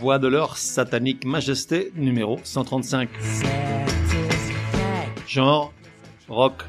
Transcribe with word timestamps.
Voix 0.00 0.18
de 0.18 0.28
leur 0.28 0.56
satanique 0.56 1.26
majesté 1.26 1.92
numéro 1.94 2.40
135. 2.42 3.10
Genre 5.28 5.74
rock. 6.26 6.62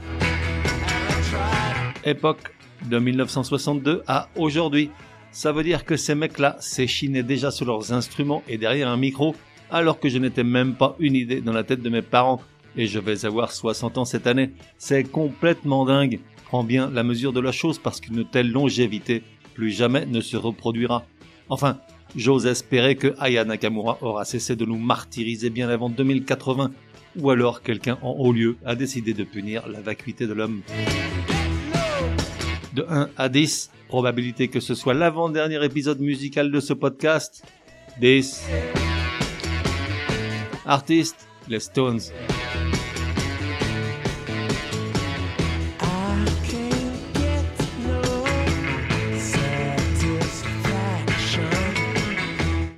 Époque 2.04 2.54
de 2.90 3.00
1962 3.00 4.04
à 4.06 4.28
aujourd'hui. 4.36 4.92
Ça 5.32 5.54
veut 5.54 5.64
dire 5.64 5.86
que 5.86 5.96
ces 5.96 6.14
mecs-là 6.14 6.58
s'échinaient 6.60 7.24
déjà 7.24 7.52
sur 7.52 7.66
leurs 7.66 7.94
instruments 7.94 8.44
et 8.50 8.58
derrière 8.58 8.90
un 8.90 8.98
micro 8.98 9.34
alors 9.70 10.02
que 10.02 10.10
je 10.10 10.18
n'étais 10.18 10.44
même 10.44 10.76
pas 10.76 10.98
une 11.00 11.16
idée 11.16 11.40
dans 11.40 11.54
la 11.54 11.64
tête 11.64 11.82
de 11.82 11.90
mes 11.90 12.02
parents. 12.02 12.42
Et 12.76 12.88
je 12.88 13.00
vais 13.00 13.26
avoir 13.26 13.54
60 13.54 13.98
ans 13.98 14.06
cette 14.06 14.28
année. 14.28 14.52
C'est 14.78 15.06
complètement 15.06 15.86
dingue. 15.86 16.20
Prends 16.48 16.66
bien 16.66 16.90
la 16.90 17.04
mesure 17.04 17.32
de 17.32 17.40
la 17.40 17.54
chose 17.54 17.80
parce 17.80 18.02
qu'une 18.02 18.26
telle 18.26 18.52
longévité 18.52 19.24
plus 19.54 19.72
jamais 19.72 20.06
ne 20.06 20.20
se 20.20 20.36
reproduira. 20.36 21.06
Enfin, 21.48 21.78
J'ose 22.16 22.46
espérer 22.46 22.96
que 22.96 23.16
Aya 23.20 23.46
Nakamura 23.46 23.98
aura 24.02 24.26
cessé 24.26 24.56
de 24.56 24.66
nous 24.66 24.78
martyriser 24.78 25.50
bien 25.50 25.70
avant 25.70 25.90
2080, 25.90 26.72
ou 27.18 27.30
alors 27.30 27.62
quelqu'un 27.62 27.98
en 28.02 28.12
haut 28.12 28.34
lieu 28.34 28.58
a 28.66 28.76
décidé 28.76 29.14
de 29.14 29.24
punir 29.24 29.68
la 29.70 29.80
vacuité 29.80 30.28
de 30.28 30.34
l'homme. 30.34 30.62
De 32.74 32.86
1 32.88 33.10
à 33.18 33.30
10, 33.30 33.72
probabilité 33.88 34.50
que 34.50 34.60
ce 34.60 34.76
soit 34.76 34.94
l'avant-dernier 34.94 35.64
épisode 35.64 36.00
musical 36.00 36.52
de 36.52 36.60
ce 36.60 36.74
podcast. 36.74 37.44
10. 38.00 38.46
Artiste, 40.66 41.28
les 41.48 41.60
Stones. 41.60 42.02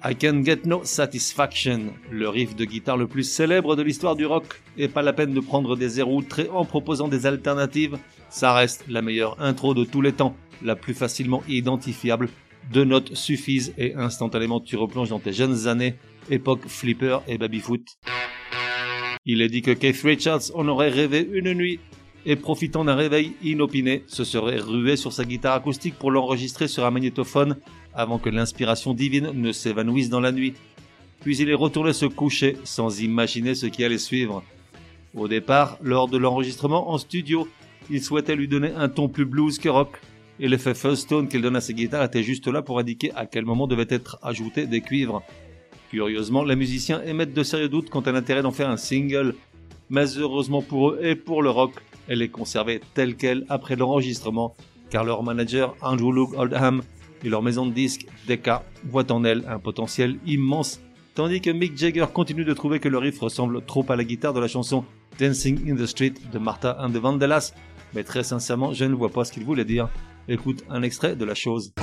I 0.05 0.17
Can 0.17 0.43
Get 0.43 0.65
No 0.65 0.81
Satisfaction, 0.83 1.93
le 2.11 2.27
riff 2.27 2.57
de 2.57 2.65
guitare 2.65 2.97
le 2.97 3.07
plus 3.07 3.23
célèbre 3.23 3.77
de 3.77 3.83
l'histoire 3.83 4.17
du 4.17 4.25
rock, 4.25 4.61
et 4.77 4.89
pas 4.89 5.01
la 5.01 5.13
peine 5.13 5.33
de 5.33 5.39
prendre 5.39 5.77
des 5.77 5.97
airs 5.97 6.09
outrés 6.09 6.49
en 6.49 6.65
proposant 6.65 7.07
des 7.07 7.25
alternatives, 7.25 7.97
ça 8.29 8.53
reste 8.53 8.83
la 8.89 9.01
meilleure 9.01 9.41
intro 9.41 9.73
de 9.73 9.85
tous 9.85 10.01
les 10.01 10.11
temps, 10.11 10.35
la 10.61 10.75
plus 10.75 10.93
facilement 10.93 11.41
identifiable. 11.47 12.27
Deux 12.73 12.83
notes 12.83 13.15
suffisent 13.15 13.73
et 13.77 13.93
instantanément 13.95 14.59
tu 14.59 14.75
replonges 14.75 15.07
dans 15.07 15.19
tes 15.19 15.31
jeunes 15.31 15.67
années, 15.67 15.95
époque 16.29 16.67
flipper 16.67 17.19
et 17.29 17.37
babyfoot. 17.37 17.85
Il 19.25 19.41
est 19.41 19.47
dit 19.47 19.61
que 19.61 19.71
Keith 19.71 20.01
Richards 20.03 20.53
en 20.53 20.67
aurait 20.67 20.89
rêvé 20.89 21.25
une 21.31 21.53
nuit, 21.53 21.79
et 22.25 22.35
profitant 22.35 22.83
d'un 22.83 22.95
réveil 22.95 23.33
inopiné, 23.41 24.03
se 24.07 24.25
serait 24.25 24.59
rué 24.59 24.97
sur 24.97 25.13
sa 25.13 25.23
guitare 25.23 25.55
acoustique 25.55 25.95
pour 25.95 26.11
l'enregistrer 26.11 26.67
sur 26.67 26.85
un 26.85 26.91
magnétophone 26.91 27.57
avant 27.95 28.19
que 28.19 28.29
l'inspiration 28.29 28.93
divine 28.93 29.31
ne 29.33 29.51
s'évanouisse 29.51 30.09
dans 30.09 30.19
la 30.19 30.31
nuit. 30.31 30.53
Puis 31.21 31.37
il 31.37 31.49
est 31.49 31.53
retourné 31.53 31.93
se 31.93 32.05
coucher 32.05 32.57
sans 32.63 33.01
imaginer 33.01 33.55
ce 33.55 33.65
qui 33.65 33.83
allait 33.83 33.97
suivre. 33.97 34.43
Au 35.15 35.27
départ, 35.27 35.77
lors 35.81 36.07
de 36.07 36.17
l'enregistrement 36.17 36.91
en 36.91 36.97
studio, 36.97 37.47
il 37.89 38.01
souhaitait 38.01 38.35
lui 38.35 38.47
donner 38.47 38.71
un 38.75 38.89
ton 38.89 39.07
plus 39.07 39.25
blues 39.25 39.59
que 39.59 39.69
rock, 39.69 39.99
et 40.39 40.47
l'effet 40.47 40.73
first 40.73 41.09
tone 41.09 41.27
qu'il 41.27 41.41
donne 41.41 41.55
à 41.55 41.61
ses 41.61 41.73
guitares 41.73 42.03
était 42.03 42.23
juste 42.23 42.47
là 42.47 42.61
pour 42.61 42.79
indiquer 42.79 43.11
à 43.13 43.25
quel 43.25 43.45
moment 43.45 43.67
devaient 43.67 43.85
être 43.89 44.17
ajoutés 44.23 44.65
des 44.65 44.81
cuivres. 44.81 45.21
Curieusement, 45.91 46.43
les 46.43 46.55
musiciens 46.55 47.03
émettent 47.03 47.33
de 47.33 47.43
sérieux 47.43 47.69
doutes 47.69 47.89
quant 47.89 48.01
à 48.01 48.11
l'intérêt 48.11 48.41
d'en 48.41 48.51
faire 48.51 48.69
un 48.69 48.77
single, 48.77 49.35
mais 49.89 50.17
heureusement 50.17 50.63
pour 50.63 50.91
eux 50.91 50.99
et 51.03 51.15
pour 51.15 51.43
le 51.43 51.51
rock, 51.51 51.73
elle 52.07 52.21
est 52.21 52.29
conservée 52.29 52.81
telle 52.95 53.15
qu'elle 53.15 53.45
après 53.49 53.75
l'enregistrement, 53.75 54.55
car 54.89 55.03
leur 55.03 55.21
manager 55.21 55.75
Andrew 55.81 56.11
Luke 56.11 56.33
Oldham 56.35 56.81
et 57.23 57.29
leur 57.29 57.41
maison 57.41 57.65
de 57.65 57.73
disques 57.73 58.05
Decca 58.27 58.63
voient 58.85 59.11
en 59.11 59.23
elle 59.23 59.43
un 59.47 59.59
potentiel 59.59 60.17
immense, 60.25 60.81
tandis 61.15 61.41
que 61.41 61.49
Mick 61.49 61.77
Jagger 61.77 62.05
continue 62.13 62.45
de 62.45 62.53
trouver 62.53 62.79
que 62.79 62.89
le 62.89 62.97
riff 62.97 63.19
ressemble 63.19 63.63
trop 63.65 63.85
à 63.89 63.95
la 63.95 64.03
guitare 64.03 64.33
de 64.33 64.39
la 64.39 64.47
chanson 64.47 64.85
Dancing 65.19 65.69
in 65.69 65.75
the 65.75 65.85
Street 65.85 66.13
de 66.31 66.39
Martha 66.39 66.77
and 66.79 66.89
the 66.91 66.97
Vandellas, 66.97 67.53
mais 67.93 68.03
très 68.03 68.23
sincèrement, 68.23 68.73
je 68.73 68.85
ne 68.85 68.95
vois 68.95 69.09
pas 69.09 69.23
ce 69.23 69.31
qu'il 69.31 69.43
voulait 69.43 69.65
dire. 69.65 69.89
Écoute 70.27 70.63
un 70.69 70.81
extrait 70.81 71.15
de 71.15 71.25
la 71.25 71.35
chose. 71.35 71.73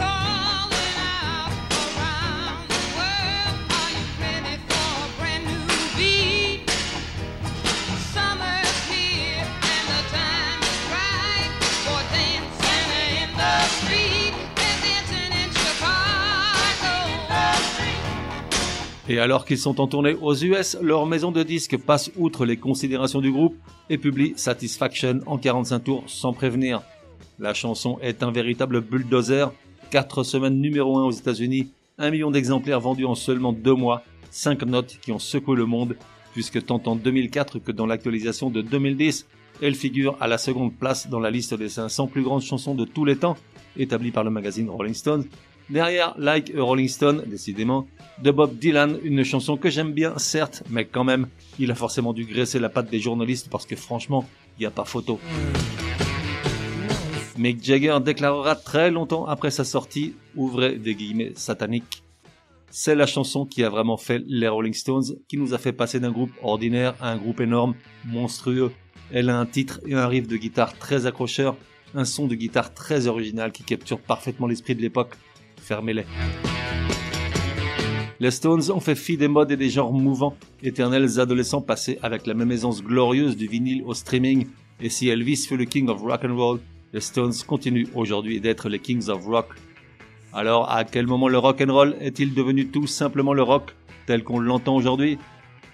Et 19.10 19.18
alors 19.18 19.44
qu'ils 19.44 19.58
sont 19.58 19.80
en 19.80 19.88
tournée 19.88 20.14
aux 20.14 20.36
US, 20.36 20.76
leur 20.80 21.04
maison 21.04 21.32
de 21.32 21.42
disques 21.42 21.76
passe 21.76 22.12
outre 22.16 22.46
les 22.46 22.56
considérations 22.56 23.20
du 23.20 23.32
groupe 23.32 23.56
et 23.88 23.98
publie 23.98 24.34
Satisfaction 24.36 25.18
en 25.26 25.36
45 25.36 25.80
tours 25.80 26.04
sans 26.06 26.32
prévenir. 26.32 26.80
La 27.40 27.52
chanson 27.52 27.98
est 28.02 28.22
un 28.22 28.30
véritable 28.30 28.80
bulldozer, 28.80 29.52
4 29.90 30.22
semaines 30.22 30.60
numéro 30.60 30.96
1 30.96 31.06
aux 31.06 31.10
États-Unis, 31.10 31.72
1 31.98 32.12
million 32.12 32.30
d'exemplaires 32.30 32.78
vendus 32.78 33.04
en 33.04 33.16
seulement 33.16 33.52
2 33.52 33.74
mois, 33.74 34.04
5 34.30 34.62
notes 34.62 34.98
qui 35.02 35.10
ont 35.10 35.18
secoué 35.18 35.56
le 35.56 35.66
monde, 35.66 35.96
puisque 36.32 36.64
tant 36.64 36.80
en 36.86 36.94
2004 36.94 37.58
que 37.58 37.72
dans 37.72 37.86
l'actualisation 37.86 38.48
de 38.48 38.62
2010, 38.62 39.26
elle 39.60 39.74
figure 39.74 40.16
à 40.20 40.28
la 40.28 40.38
seconde 40.38 40.72
place 40.72 41.10
dans 41.10 41.18
la 41.18 41.32
liste 41.32 41.54
des 41.54 41.68
500 41.68 42.06
plus 42.06 42.22
grandes 42.22 42.42
chansons 42.42 42.76
de 42.76 42.84
tous 42.84 43.04
les 43.04 43.16
temps, 43.16 43.36
établie 43.76 44.12
par 44.12 44.22
le 44.22 44.30
magazine 44.30 44.70
Rolling 44.70 44.94
Stone, 44.94 45.24
Derrière 45.70 46.14
Like 46.18 46.52
a 46.56 46.62
Rolling 46.62 46.88
Stone, 46.88 47.22
décidément, 47.26 47.86
de 48.20 48.32
Bob 48.32 48.58
Dylan, 48.58 48.98
une 49.04 49.22
chanson 49.22 49.56
que 49.56 49.70
j'aime 49.70 49.92
bien, 49.92 50.18
certes, 50.18 50.64
mais 50.68 50.84
quand 50.84 51.04
même, 51.04 51.28
il 51.60 51.70
a 51.70 51.76
forcément 51.76 52.12
dû 52.12 52.24
graisser 52.24 52.58
la 52.58 52.68
patte 52.68 52.90
des 52.90 52.98
journalistes 52.98 53.48
parce 53.48 53.66
que 53.66 53.76
franchement, 53.76 54.28
il 54.58 54.62
n'y 54.62 54.66
a 54.66 54.72
pas 54.72 54.84
photo. 54.84 55.20
Mick 57.38 57.62
Jagger 57.62 57.98
déclarera 58.04 58.56
très 58.56 58.90
longtemps 58.90 59.26
après 59.26 59.52
sa 59.52 59.62
sortie, 59.62 60.14
ouvrez 60.34 60.76
des 60.76 60.96
guillemets 60.96 61.32
sataniques. 61.36 62.02
C'est 62.68 62.96
la 62.96 63.06
chanson 63.06 63.46
qui 63.46 63.62
a 63.62 63.70
vraiment 63.70 63.96
fait 63.96 64.24
les 64.26 64.48
Rolling 64.48 64.74
Stones, 64.74 65.18
qui 65.28 65.36
nous 65.36 65.54
a 65.54 65.58
fait 65.58 65.72
passer 65.72 66.00
d'un 66.00 66.10
groupe 66.10 66.32
ordinaire 66.42 66.96
à 67.00 67.10
un 67.12 67.16
groupe 67.16 67.40
énorme, 67.40 67.74
monstrueux. 68.04 68.72
Elle 69.12 69.30
a 69.30 69.38
un 69.38 69.46
titre 69.46 69.80
et 69.86 69.94
un 69.94 70.08
riff 70.08 70.26
de 70.26 70.36
guitare 70.36 70.76
très 70.78 71.06
accrocheur, 71.06 71.56
un 71.94 72.04
son 72.04 72.26
de 72.26 72.34
guitare 72.34 72.74
très 72.74 73.06
original 73.06 73.52
qui 73.52 73.62
capture 73.62 74.00
parfaitement 74.00 74.48
l'esprit 74.48 74.74
de 74.74 74.82
l'époque 74.82 75.16
Les 78.18 78.30
Stones 78.30 78.70
ont 78.70 78.80
fait 78.80 78.94
fi 78.94 79.16
des 79.16 79.28
modes 79.28 79.50
et 79.50 79.56
des 79.56 79.70
genres 79.70 79.92
mouvants, 79.92 80.36
éternels 80.62 81.20
adolescents 81.20 81.62
passés 81.62 81.98
avec 82.02 82.26
la 82.26 82.34
même 82.34 82.52
aisance 82.52 82.82
glorieuse 82.82 83.36
du 83.36 83.46
vinyle 83.46 83.82
au 83.84 83.94
streaming, 83.94 84.46
et 84.80 84.88
si 84.88 85.08
Elvis 85.08 85.46
fut 85.48 85.56
le 85.56 85.64
king 85.64 85.88
of 85.88 86.02
rock 86.02 86.24
and 86.24 86.36
roll, 86.36 86.60
les 86.92 87.00
Stones 87.00 87.32
continuent 87.46 87.88
aujourd'hui 87.94 88.40
d'être 88.40 88.68
les 88.68 88.78
kings 88.78 89.08
of 89.08 89.24
rock. 89.24 89.48
Alors, 90.32 90.70
à 90.70 90.84
quel 90.84 91.06
moment 91.06 91.28
le 91.28 91.38
rock 91.38 91.62
and 91.66 91.72
roll 91.72 91.96
est-il 92.00 92.34
devenu 92.34 92.66
tout 92.68 92.86
simplement 92.86 93.32
le 93.32 93.42
rock 93.42 93.74
tel 94.06 94.22
qu'on 94.24 94.38
l'entend 94.38 94.76
aujourd'hui? 94.76 95.18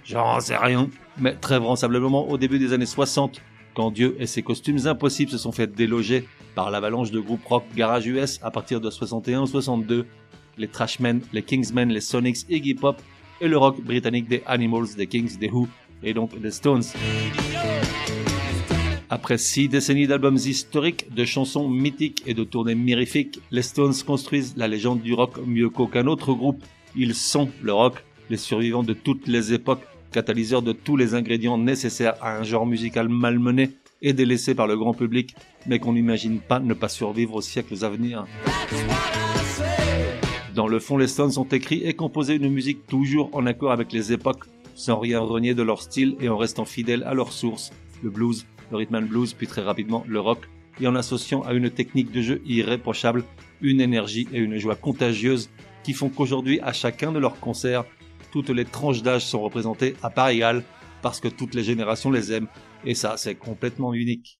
J'en 0.05 0.38
sais 0.41 0.56
rien, 0.56 0.88
mais 1.19 1.35
très 1.35 1.59
vraisemblablement 1.59 2.29
au 2.29 2.38
début 2.38 2.59
des 2.59 2.73
années 2.73 2.87
60, 2.87 3.41
quand 3.76 3.90
Dieu 3.90 4.17
et 4.19 4.26
ses 4.26 4.43
costumes 4.43 4.87
impossibles 4.87 5.31
se 5.31 5.37
sont 5.37 5.52
fait 5.52 5.70
déloger 5.70 6.26
par 6.55 6.70
l'avalanche 6.70 7.11
de 7.11 7.20
groupes 7.20 7.44
rock 7.44 7.64
garage 7.76 8.06
US 8.06 8.40
à 8.43 8.50
partir 8.50 8.81
de 8.81 8.88
61-62, 8.88 10.06
les 10.56 10.69
Trashmen, 10.69 11.20
les 11.34 11.43
Kingsmen, 11.43 11.90
les 11.90 12.00
Sonics, 12.00 12.49
Iggy 12.49 12.75
Pop 12.75 12.96
et 13.43 13.49
le 13.49 13.58
rock 13.58 13.78
britannique 13.82 14.28
des 14.28 14.43
Animals, 14.46 14.94
des 14.96 15.06
Kings, 15.06 15.38
des 15.38 15.50
Who 15.50 15.69
et 16.02 16.14
donc 16.14 16.40
des 16.40 16.50
Stones. 16.50 16.84
Après 19.11 19.37
six 19.37 19.69
décennies 19.69 20.06
d'albums 20.06 20.37
historiques, 20.37 21.12
de 21.14 21.26
chansons 21.26 21.69
mythiques 21.69 22.23
et 22.25 22.32
de 22.32 22.44
tournées 22.44 22.75
mirifiques, 22.75 23.40
les 23.50 23.61
Stones 23.61 23.94
construisent 24.06 24.55
la 24.56 24.69
légende 24.69 25.02
du 25.02 25.12
rock 25.12 25.38
mieux 25.46 25.69
qu'aucun 25.69 26.06
autre 26.06 26.32
groupe. 26.32 26.64
Ils 26.96 27.14
sont 27.14 27.50
le 27.62 27.75
rock, 27.75 28.02
les 28.31 28.38
survivants 28.38 28.82
de 28.82 28.94
toutes 28.94 29.28
les 29.28 29.52
époques, 29.52 29.82
catalyseurs 30.17 30.63
de 30.63 30.73
tous 30.73 30.97
les 30.97 31.13
ingrédients 31.13 31.59
nécessaires 31.59 32.15
à 32.23 32.39
un 32.39 32.43
genre 32.43 32.65
musical 32.65 33.07
malmené 33.11 33.73
et 34.01 34.15
délaissé 34.15 34.55
par 34.55 34.67
le 34.67 34.75
grand 34.75 34.95
public, 34.95 35.35
mais 35.67 35.79
qu'on 35.79 35.93
n'imagine 35.93 36.41
pas 36.41 36.59
ne 36.59 36.73
pas 36.73 36.89
survivre 36.89 37.35
aux 37.35 37.43
siècles 37.43 37.85
à 37.85 37.91
venir. 37.91 38.25
Dans 40.55 40.69
le 40.69 40.79
fond, 40.79 40.97
les 40.97 41.07
Stones 41.07 41.37
ont 41.37 41.45
écrit 41.45 41.83
et 41.85 41.93
composé 41.93 42.37
une 42.37 42.49
musique 42.49 42.87
toujours 42.87 43.29
en 43.35 43.45
accord 43.45 43.73
avec 43.73 43.93
les 43.93 44.11
époques, 44.11 44.45
sans 44.75 44.99
rien 44.99 45.21
renier 45.21 45.53
de 45.53 45.63
leur 45.63 45.83
style 45.83 46.17
et 46.19 46.31
en 46.31 46.39
restant 46.39 46.65
fidèles 46.65 47.03
à 47.03 47.12
leur 47.12 47.31
source, 47.31 47.71
le 48.03 48.09
blues, 48.09 48.47
le 48.71 48.79
rhythm 48.79 48.95
and 48.95 49.03
blues, 49.03 49.35
puis 49.35 49.47
très 49.47 49.61
rapidement 49.61 50.03
le 50.09 50.19
rock, 50.19 50.49
et 50.81 50.87
en 50.87 50.95
associant 50.95 51.43
à 51.43 51.53
une 51.53 51.69
technique 51.69 52.11
de 52.11 52.23
jeu 52.23 52.41
irréprochable, 52.47 53.23
une 53.61 53.83
énergie 53.83 54.29
et 54.33 54.39
une 54.39 54.57
joie 54.57 54.77
contagieuse 54.77 55.51
qui 55.85 55.93
font 55.93 56.09
qu'aujourd'hui, 56.09 56.59
à 56.62 56.73
chacun 56.73 57.12
de 57.12 57.19
leurs 57.19 57.39
concerts, 57.39 57.85
toutes 58.31 58.50
les 58.50 58.64
tranches 58.64 59.02
d'âge 59.02 59.25
sont 59.25 59.40
représentées 59.40 59.96
à 60.02 60.11
part 60.11 60.28
égale 60.28 60.62
parce 61.02 61.20
que 61.20 61.28
toutes 61.28 61.55
les 61.55 61.62
générations 61.62 62.11
les 62.11 62.32
aiment. 62.32 62.49
Et 62.84 62.94
ça, 62.94 63.17
c'est 63.17 63.34
complètement 63.34 63.94
unique. 63.94 64.38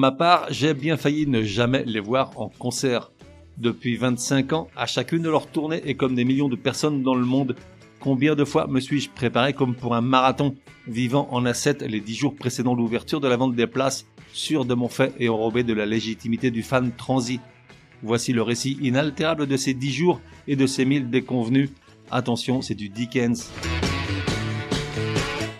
Ma 0.00 0.12
part, 0.12 0.46
j'ai 0.50 0.72
bien 0.72 0.96
failli 0.96 1.26
ne 1.26 1.42
jamais 1.42 1.84
les 1.84 2.00
voir 2.00 2.32
en 2.40 2.48
concert. 2.48 3.12
Depuis 3.58 3.96
25 3.96 4.54
ans, 4.54 4.68
à 4.74 4.86
chacune 4.86 5.22
de 5.22 5.28
leurs 5.28 5.46
tournées 5.46 5.82
et 5.84 5.94
comme 5.94 6.14
des 6.14 6.24
millions 6.24 6.48
de 6.48 6.56
personnes 6.56 7.02
dans 7.02 7.14
le 7.14 7.26
monde, 7.26 7.54
combien 8.00 8.34
de 8.34 8.46
fois 8.46 8.66
me 8.66 8.80
suis-je 8.80 9.10
préparé 9.10 9.52
comme 9.52 9.74
pour 9.74 9.94
un 9.94 10.00
marathon, 10.00 10.56
vivant 10.88 11.28
en 11.30 11.44
asset 11.44 11.76
les 11.86 12.00
dix 12.00 12.14
jours 12.14 12.34
précédant 12.34 12.74
l'ouverture 12.74 13.20
de 13.20 13.28
la 13.28 13.36
vente 13.36 13.54
des 13.54 13.66
places, 13.66 14.06
sûr 14.32 14.64
de 14.64 14.72
mon 14.72 14.88
fait 14.88 15.12
et 15.18 15.28
enrobé 15.28 15.64
de 15.64 15.74
la 15.74 15.84
légitimité 15.84 16.50
du 16.50 16.62
fan 16.62 16.92
transi. 16.96 17.38
Voici 18.02 18.32
le 18.32 18.40
récit 18.40 18.78
inaltérable 18.80 19.46
de 19.46 19.56
ces 19.58 19.74
dix 19.74 19.92
jours 19.92 20.18
et 20.48 20.56
de 20.56 20.66
ces 20.66 20.86
mille 20.86 21.10
déconvenus. 21.10 21.68
Attention, 22.10 22.62
c'est 22.62 22.74
du 22.74 22.88
Dickens. 22.88 23.50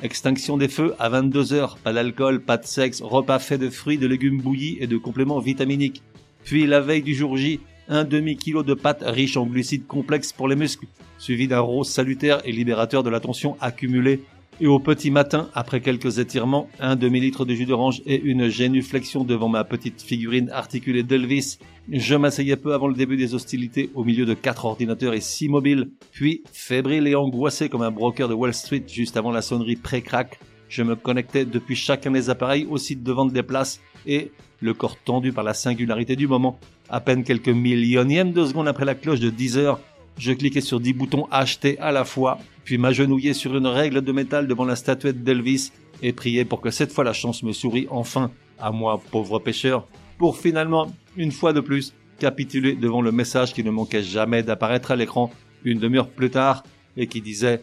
Extinction 0.03 0.57
des 0.57 0.69
feux 0.69 0.95
à 0.99 1.11
22h, 1.11 1.77
pas 1.79 1.93
d'alcool, 1.93 2.41
pas 2.41 2.57
de 2.57 2.65
sexe, 2.65 3.03
repas 3.03 3.39
fait 3.39 3.59
de 3.59 3.69
fruits, 3.69 3.99
de 3.99 4.07
légumes 4.07 4.41
bouillis 4.41 4.79
et 4.81 4.87
de 4.87 4.97
compléments 4.97 5.41
vitaminiques. 5.41 6.03
Puis 6.43 6.67
la 6.67 6.81
veille 6.81 7.03
du 7.03 7.15
jour 7.15 7.37
J, 7.37 7.61
un 7.87 8.05
demi-kilo 8.05 8.63
de 8.63 8.73
pâtes 8.73 9.03
riches 9.05 9.37
en 9.37 9.45
glucides 9.45 9.87
complexes 9.87 10.33
pour 10.33 10.49
les 10.49 10.57
muscles, 10.57 10.87
suivi 11.19 11.49
d'un 11.49 11.61
rose 11.61 11.91
salutaire 11.91 12.41
et 12.47 12.53
libérateur 12.53 13.03
de 13.03 13.11
la 13.11 13.21
tension 13.21 13.59
accumulée 13.61 14.23
et 14.61 14.67
au 14.67 14.79
petit 14.79 15.11
matin, 15.11 15.49
après 15.55 15.81
quelques 15.81 16.19
étirements, 16.19 16.69
un 16.81 16.95
demi-litre 16.95 17.47
de 17.47 17.55
jus 17.55 17.65
d'orange 17.65 18.03
et 18.05 18.21
une 18.21 18.49
génuflexion 18.49 19.25
devant 19.25 19.49
ma 19.49 19.65
petite 19.65 20.03
figurine 20.03 20.51
articulée 20.51 21.03
d'Elvis, 21.03 21.59
je 21.91 22.15
m'asseyais 22.15 22.57
peu 22.57 22.75
avant 22.75 22.87
le 22.87 22.95
début 22.95 23.17
des 23.17 23.35
hostilités 23.35 23.91
au 23.95 24.05
milieu 24.05 24.27
de 24.27 24.35
quatre 24.35 24.67
ordinateurs 24.67 25.15
et 25.15 25.21
six 25.21 25.49
mobiles, 25.49 25.89
puis, 26.13 26.43
fébrile 26.53 27.07
et 27.07 27.15
angoissé 27.15 27.71
comme 27.71 27.81
un 27.81 27.91
broker 27.91 28.29
de 28.29 28.35
Wall 28.35 28.53
Street 28.53 28.85
juste 28.87 29.17
avant 29.17 29.31
la 29.31 29.41
sonnerie 29.41 29.77
pré-crack, 29.77 30.39
je 30.69 30.83
me 30.83 30.95
connectais 30.95 31.47
depuis 31.47 31.75
chacun 31.75 32.11
des 32.11 32.29
appareils 32.29 32.67
au 32.69 32.77
site 32.77 33.03
de 33.03 33.13
vente 33.13 33.33
des 33.33 33.43
places 33.43 33.81
et, 34.07 34.31
le 34.61 34.75
corps 34.75 34.99
tendu 34.99 35.33
par 35.33 35.43
la 35.43 35.55
singularité 35.55 36.17
du 36.17 36.29
moment, 36.29 36.59
à 36.91 37.01
peine 37.01 37.25
quelques 37.25 37.49
millionièmes 37.49 38.33
de 38.33 38.45
seconde 38.45 38.69
après 38.69 38.85
la 38.85 38.95
cloche 38.95 39.21
de 39.21 39.31
10 39.31 39.57
heures, 39.57 39.81
je 40.21 40.33
cliquais 40.33 40.61
sur 40.61 40.81
10 40.81 40.93
boutons 40.93 41.27
achetés 41.31 41.79
à 41.79 41.93
la 41.93 42.05
fois, 42.05 42.39
puis 42.65 42.77
m'agenouillais 42.77 43.33
sur 43.33 43.57
une 43.57 43.67
règle 43.67 44.03
de 44.03 44.13
métal 44.13 44.47
devant 44.47 44.67
la 44.67 44.77
statuette 44.77 45.25
d'Elvis 45.25 45.73
et 46.03 46.13
priais 46.13 46.45
pour 46.45 46.61
que 46.61 46.71
cette 46.71 46.93
fois 46.93 47.05
la 47.05 47.15
chance 47.15 47.43
me 47.43 47.53
sourit 47.53 47.87
enfin, 47.91 48.31
à 48.59 48.71
moi, 48.71 49.01
pauvre 49.11 49.39
pêcheur, 49.39 49.89
pour 50.19 50.37
finalement, 50.37 50.93
une 51.17 51.33
fois 51.33 51.55
de 51.55 51.61
plus, 51.61 51.95
capituler 52.19 52.75
devant 52.75 53.01
le 53.01 53.13
message 53.13 53.55
qui 53.55 53.65
ne 53.65 53.71
manquait 53.71 54.03
jamais 54.03 54.43
d'apparaître 54.43 54.91
à 54.91 54.97
l'écran 54.97 55.31
une 55.65 55.79
demi-heure 55.79 56.11
plus 56.11 56.29
tard 56.29 56.65
et 56.99 57.07
qui 57.07 57.23
disait 57.23 57.63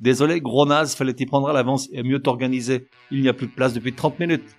Désolé, 0.00 0.40
gros 0.40 0.66
naze, 0.66 0.96
fallait 0.96 1.14
y 1.16 1.26
prendre 1.26 1.48
à 1.48 1.52
l'avance 1.52 1.88
et 1.92 2.02
mieux 2.02 2.18
t'organiser. 2.18 2.88
Il 3.12 3.20
n'y 3.20 3.28
a 3.28 3.32
plus 3.32 3.46
de 3.46 3.52
place 3.52 3.72
depuis 3.72 3.92
30 3.92 4.18
minutes. 4.18 4.56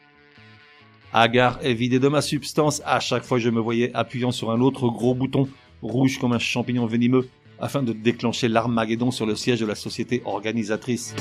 Agar 1.12 1.60
est 1.62 1.74
vidé 1.74 2.00
de 2.00 2.08
ma 2.08 2.22
substance 2.22 2.82
à 2.86 3.02
chaque 3.02 3.26
fois 3.26 3.38
je 3.38 3.50
me 3.50 3.60
voyais 3.60 3.92
appuyant 3.94 4.32
sur 4.32 4.50
un 4.50 4.62
autre 4.62 4.88
gros 4.88 5.14
bouton 5.14 5.50
rouge 5.84 6.18
comme 6.20 6.34
un 6.34 6.40
champignon 6.40 6.86
venimeux, 6.86 7.28
afin 7.60 7.84
de 7.84 7.94
déclencher 7.94 8.48
l'Armageddon 8.48 9.12
sur 9.12 9.26
le 9.26 9.36
siège 9.36 9.60
de 9.60 9.66
la 9.66 9.76
société 9.76 10.22
organisatrice. 10.26 11.16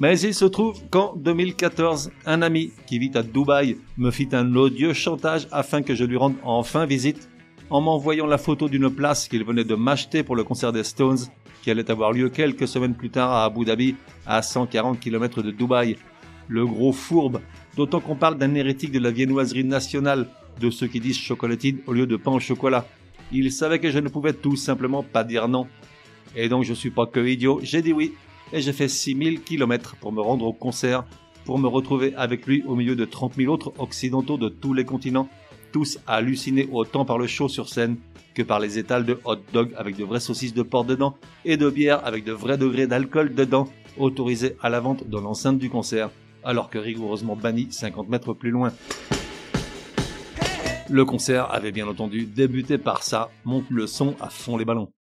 Mais 0.00 0.18
il 0.20 0.34
se 0.34 0.46
trouve 0.46 0.80
qu'en 0.90 1.14
2014, 1.14 2.10
un 2.26 2.42
ami 2.42 2.72
qui 2.86 2.98
vit 2.98 3.12
à 3.14 3.22
Dubaï 3.22 3.76
me 3.96 4.10
fit 4.10 4.28
un 4.32 4.56
odieux 4.56 4.94
chantage 4.94 5.46
afin 5.52 5.82
que 5.82 5.94
je 5.94 6.04
lui 6.04 6.16
rende 6.16 6.34
enfin 6.42 6.86
visite 6.86 7.28
en 7.70 7.80
m'envoyant 7.80 8.26
la 8.26 8.36
photo 8.36 8.68
d'une 8.68 8.90
place 8.90 9.28
qu'il 9.28 9.44
venait 9.44 9.64
de 9.64 9.76
m'acheter 9.76 10.24
pour 10.24 10.34
le 10.34 10.44
concert 10.44 10.72
des 10.72 10.82
Stones 10.82 11.18
qui 11.62 11.70
allait 11.70 11.90
avoir 11.90 12.12
lieu 12.12 12.28
quelques 12.28 12.66
semaines 12.66 12.94
plus 12.94 13.10
tard 13.10 13.30
à 13.30 13.44
Abu 13.44 13.64
Dhabi, 13.64 13.94
à 14.26 14.42
140 14.42 14.98
km 14.98 15.42
de 15.42 15.52
Dubaï. 15.52 15.96
Le 16.48 16.66
gros 16.66 16.92
fourbe, 16.92 17.40
d'autant 17.76 18.00
qu'on 18.00 18.16
parle 18.16 18.36
d'un 18.36 18.54
hérétique 18.54 18.90
de 18.90 18.98
la 18.98 19.12
viennoiserie 19.12 19.62
nationale 19.62 20.26
de 20.60 20.70
ceux 20.70 20.86
qui 20.86 21.00
disent 21.00 21.18
chocolatine 21.18 21.78
au 21.86 21.92
lieu 21.92 22.06
de 22.06 22.16
pain 22.16 22.32
au 22.32 22.40
chocolat. 22.40 22.86
Il 23.32 23.50
savait 23.52 23.78
que 23.78 23.90
je 23.90 23.98
ne 23.98 24.08
pouvais 24.08 24.32
tout 24.32 24.56
simplement 24.56 25.02
pas 25.02 25.24
dire 25.24 25.48
non. 25.48 25.66
Et 26.36 26.48
donc 26.48 26.64
je 26.64 26.74
suis 26.74 26.90
pas 26.90 27.06
que 27.06 27.20
idiot, 27.20 27.60
j'ai 27.62 27.82
dit 27.82 27.92
oui. 27.92 28.12
Et 28.52 28.60
j'ai 28.60 28.72
fait 28.72 28.88
6000 28.88 29.42
km 29.42 29.96
pour 29.96 30.12
me 30.12 30.20
rendre 30.20 30.44
au 30.44 30.52
concert, 30.52 31.04
pour 31.44 31.58
me 31.58 31.68
retrouver 31.68 32.14
avec 32.16 32.46
lui 32.46 32.62
au 32.66 32.76
milieu 32.76 32.94
de 32.94 33.04
30 33.04 33.34
000 33.36 33.52
autres 33.52 33.72
occidentaux 33.78 34.36
de 34.36 34.48
tous 34.48 34.74
les 34.74 34.84
continents, 34.84 35.28
tous 35.72 35.98
hallucinés 36.06 36.68
autant 36.70 37.04
par 37.04 37.18
le 37.18 37.26
show 37.26 37.48
sur 37.48 37.68
scène 37.68 37.96
que 38.34 38.42
par 38.42 38.60
les 38.60 38.78
étals 38.78 39.04
de 39.04 39.18
hot 39.24 39.36
dog 39.52 39.72
avec 39.76 39.96
de 39.96 40.04
vraies 40.04 40.20
saucisses 40.20 40.54
de 40.54 40.62
porc 40.62 40.84
dedans 40.84 41.16
et 41.44 41.56
de 41.56 41.68
bière 41.70 42.04
avec 42.04 42.24
de 42.24 42.32
vrais 42.32 42.58
degrés 42.58 42.86
d'alcool 42.86 43.34
dedans, 43.34 43.68
autorisés 43.98 44.56
à 44.62 44.70
la 44.70 44.80
vente 44.80 45.08
dans 45.08 45.20
l'enceinte 45.20 45.58
du 45.58 45.68
concert, 45.68 46.10
alors 46.44 46.70
que 46.70 46.78
rigoureusement 46.78 47.36
banni 47.36 47.68
50 47.70 48.08
mètres 48.08 48.32
plus 48.32 48.50
loin. 48.50 48.72
Le 50.92 51.06
concert 51.06 51.50
avait 51.50 51.72
bien 51.72 51.88
entendu 51.88 52.26
débuté 52.26 52.76
par 52.76 53.02
ça, 53.02 53.30
monte 53.46 53.64
le 53.70 53.86
son 53.86 54.14
à 54.20 54.28
fond 54.28 54.58
les 54.58 54.66
ballons. 54.66 54.92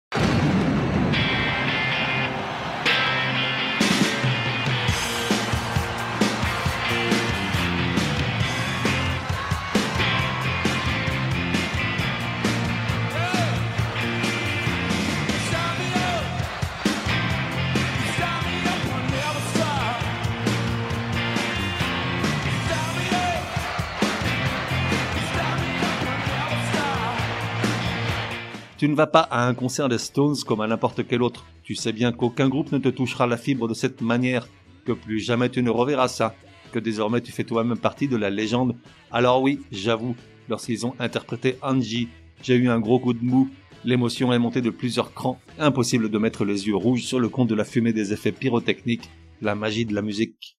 Tu 28.81 28.89
ne 28.89 28.95
vas 28.95 29.07
pas 29.07 29.29
à 29.31 29.47
un 29.47 29.53
concert 29.53 29.91
des 29.91 29.99
Stones 29.99 30.37
comme 30.47 30.63
à 30.63 30.67
n'importe 30.67 31.07
quel 31.07 31.21
autre. 31.21 31.45
Tu 31.63 31.75
sais 31.75 31.93
bien 31.93 32.13
qu'aucun 32.13 32.49
groupe 32.49 32.73
ne 32.73 32.79
te 32.79 32.89
touchera 32.89 33.27
la 33.27 33.37
fibre 33.37 33.69
de 33.69 33.75
cette 33.75 34.01
manière, 34.01 34.49
que 34.87 34.93
plus 34.93 35.21
jamais 35.21 35.51
tu 35.51 35.63
ne 35.63 35.69
reverras 35.69 36.09
ça, 36.09 36.35
que 36.73 36.79
désormais 36.79 37.21
tu 37.21 37.31
fais 37.31 37.45
toi-même 37.45 37.77
partie 37.77 38.09
de 38.09 38.17
la 38.17 38.31
légende. 38.31 38.75
Alors 39.13 39.43
oui, 39.43 39.61
j'avoue, 39.71 40.17
lorsqu'ils 40.49 40.87
ont 40.87 40.95
interprété 40.99 41.57
Angie, 41.61 42.09
j'ai 42.43 42.55
eu 42.55 42.71
un 42.71 42.81
gros 42.81 42.99
coup 42.99 43.13
de 43.13 43.23
mou. 43.23 43.51
L'émotion 43.85 44.33
est 44.33 44.39
montée 44.39 44.63
de 44.63 44.71
plusieurs 44.71 45.13
crans. 45.13 45.39
Impossible 45.59 46.09
de 46.09 46.17
mettre 46.17 46.47
les 46.47 46.67
yeux 46.67 46.77
rouges 46.77 47.03
sur 47.03 47.21
le 47.21 47.29
compte 47.29 47.49
de 47.49 47.55
la 47.55 47.67
fumée 47.67 47.93
des 47.93 48.15
effets 48.15 48.33
pyrotechniques, 48.33 49.11
la 49.43 49.55
magie 49.55 49.85
de 49.85 49.95
la 49.95 50.01
musique. 50.01 50.57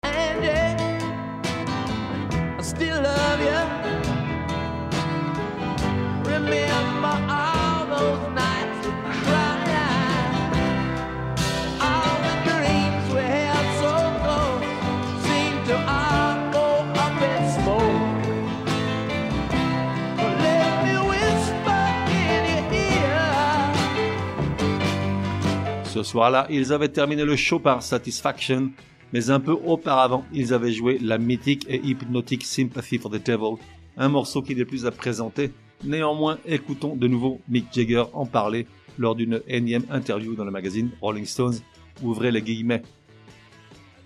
Ce 26.03 26.13
soir-là, 26.13 26.47
ils 26.49 26.73
avaient 26.73 26.89
terminé 26.89 27.27
le 27.27 27.37
show 27.37 27.59
par 27.59 27.83
Satisfaction, 27.83 28.71
mais 29.13 29.29
un 29.29 29.39
peu 29.39 29.53
auparavant, 29.53 30.25
ils 30.33 30.55
avaient 30.55 30.73
joué 30.73 30.99
la 30.99 31.19
mythique 31.19 31.67
et 31.69 31.79
hypnotique 31.85 32.47
Sympathy 32.47 32.97
for 32.97 33.11
the 33.11 33.23
Devil, 33.23 33.63
un 33.99 34.09
morceau 34.09 34.41
qui 34.41 34.57
n'est 34.57 34.65
plus 34.65 34.87
à 34.87 34.93
présenter. 34.93 35.53
Néanmoins, 35.85 36.39
écoutons 36.47 36.97
de 36.97 37.07
nouveau 37.07 37.43
Mick 37.51 37.67
Jagger 37.71 38.05
en 38.15 38.25
parler 38.25 38.67
lors 38.97 39.15
d'une 39.15 39.43
énième 39.47 39.85
interview 39.91 40.35
dans 40.35 40.47
le 40.47 40.51
magazine 40.51 40.89
Rolling 41.03 41.27
Stones. 41.27 41.59
Ouvrez 42.03 42.31
les 42.31 42.41
guillemets. 42.41 42.81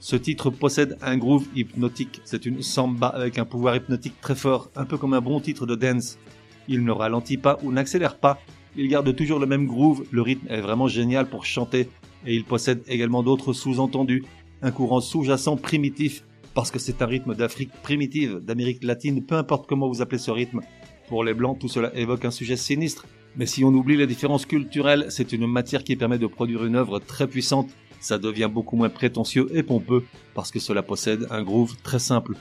Ce 0.01 0.17
titre 0.17 0.51
possède 0.51 0.99
un 1.01 1.17
groove 1.17 1.47
hypnotique. 1.55 2.23
C'est 2.25 2.45
une 2.45 2.61
samba 2.61 3.07
avec 3.07 3.39
un 3.39 3.45
pouvoir 3.45 3.77
hypnotique 3.77 4.21
très 4.21 4.35
fort, 4.35 4.69
un 4.75 4.85
peu 4.85 4.99
comme 4.99 5.15
un 5.15 5.21
bon 5.21 5.39
titre 5.39 5.65
de 5.65 5.77
dance. 5.77 6.19
Il 6.67 6.83
ne 6.85 6.91
ralentit 6.91 7.37
pas 7.39 7.57
ou 7.63 7.71
n'accélère 7.71 8.17
pas. 8.17 8.41
Il 8.77 8.89
garde 8.89 9.15
toujours 9.15 9.39
le 9.39 9.47
même 9.47 9.67
groove. 9.67 10.05
Le 10.11 10.23
rythme 10.23 10.47
est 10.49 10.61
vraiment 10.61 10.89
génial 10.89 11.27
pour 11.27 11.45
chanter. 11.45 11.89
Et 12.27 12.35
il 12.35 12.45
possède 12.45 12.83
également 12.89 13.23
d'autres 13.23 13.53
sous-entendus. 13.53 14.25
Un 14.63 14.71
courant 14.71 15.01
sous-jacent 15.01 15.57
primitif. 15.57 16.25
Parce 16.55 16.71
que 16.71 16.79
c'est 16.79 17.03
un 17.03 17.07
rythme 17.07 17.35
d'Afrique 17.35 17.73
primitive, 17.83 18.39
d'Amérique 18.39 18.85
latine, 18.85 19.25
peu 19.25 19.35
importe 19.35 19.67
comment 19.67 19.89
vous 19.89 20.03
appelez 20.03 20.19
ce 20.19 20.31
rythme. 20.31 20.61
Pour 21.09 21.25
les 21.25 21.35
blancs, 21.35 21.59
tout 21.59 21.69
cela 21.69 21.95
évoque 21.97 22.25
un 22.25 22.31
sujet 22.31 22.57
sinistre. 22.57 23.07
Mais 23.37 23.47
si 23.47 23.65
on 23.65 23.75
oublie 23.75 23.97
les 23.97 24.07
différences 24.07 24.47
culturelles, 24.47 25.07
c'est 25.09 25.33
une 25.33 25.47
matière 25.47 25.83
qui 25.83 25.97
permet 25.97 26.19
de 26.19 26.29
produire 26.29 26.65
une 26.65 26.77
œuvre 26.77 27.01
très 27.01 27.27
puissante. 27.27 27.71
Ça 28.01 28.19
devient 28.19 28.51
beaucoup 28.53 28.77
moins 28.77 28.89
prétentieux 28.89 29.49
et 29.53 29.63
pompeux 29.63 30.05
parce 30.35 30.53
que 30.53 30.61
cela 30.61 30.83
possède 30.83 31.27
un 31.31 31.43
groove 31.43 31.75
très 31.83 31.99
simple. 31.99 32.37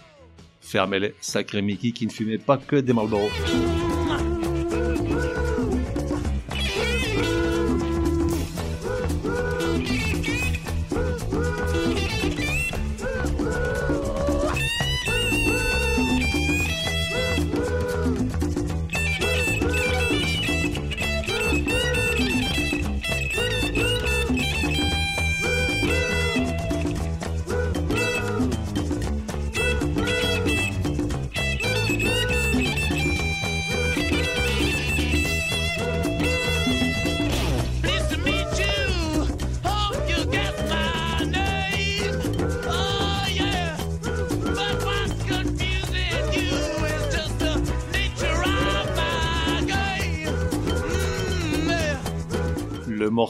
Fermez-les, 0.62 1.16
sacré 1.20 1.62
Mickey 1.62 1.92
qui 1.92 2.06
ne 2.06 2.12
fumait 2.12 2.38
pas 2.38 2.58
que 2.58 2.76
des 2.76 2.94
Marlboro. 2.94 3.30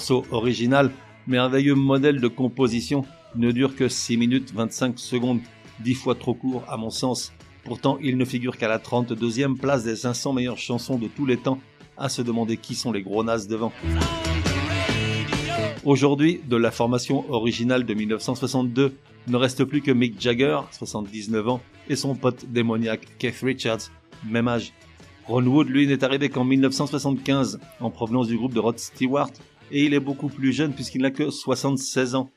Morceau 0.03 0.25
original, 0.31 0.91
merveilleux 1.27 1.75
modèle 1.75 2.19
de 2.19 2.27
composition, 2.27 3.05
ne 3.37 3.51
dure 3.51 3.73
que 3.73 3.87
6 3.87 4.17
minutes 4.17 4.53
25 4.53 4.99
secondes, 4.99 5.39
10 5.79 5.93
fois 5.93 6.15
trop 6.15 6.33
court 6.33 6.65
à 6.67 6.75
mon 6.75 6.89
sens. 6.89 7.31
Pourtant, 7.63 7.97
il 8.01 8.17
ne 8.17 8.25
figure 8.25 8.57
qu'à 8.57 8.67
la 8.67 8.79
32e 8.79 9.55
place 9.55 9.85
des 9.85 9.95
500 9.95 10.33
meilleures 10.33 10.57
chansons 10.57 10.97
de 10.97 11.07
tous 11.07 11.25
les 11.25 11.37
temps, 11.37 11.57
à 11.95 12.09
se 12.09 12.21
demander 12.21 12.57
qui 12.57 12.75
sont 12.75 12.91
les 12.91 13.01
gros 13.01 13.23
nazes 13.23 13.47
devant. 13.47 13.71
Aujourd'hui, 15.85 16.41
de 16.49 16.57
la 16.57 16.71
formation 16.71 17.23
originale 17.31 17.85
de 17.85 17.93
1962, 17.93 18.97
ne 19.29 19.37
reste 19.37 19.63
plus 19.63 19.81
que 19.81 19.91
Mick 19.91 20.19
Jagger, 20.19 20.59
79 20.71 21.47
ans, 21.47 21.61
et 21.87 21.95
son 21.95 22.15
pote 22.15 22.43
démoniaque 22.51 23.07
Keith 23.19 23.39
Richards, 23.41 23.89
même 24.27 24.49
âge. 24.49 24.73
Ron 25.27 25.45
Wood, 25.45 25.69
lui, 25.69 25.87
n'est 25.87 26.03
arrivé 26.03 26.27
qu'en 26.27 26.43
1975, 26.43 27.61
en 27.79 27.89
provenance 27.89 28.27
du 28.27 28.35
groupe 28.35 28.53
de 28.53 28.59
Rod 28.59 28.77
Stewart, 28.77 29.29
et 29.73 29.85
il 29.85 29.93
est 29.93 29.99
beaucoup 29.99 30.29
plus 30.29 30.53
jeune 30.53 30.71
puisqu'il 30.71 31.01
n'a 31.01 31.11
que 31.11 31.29
76 31.29 32.15
ans. 32.15 32.29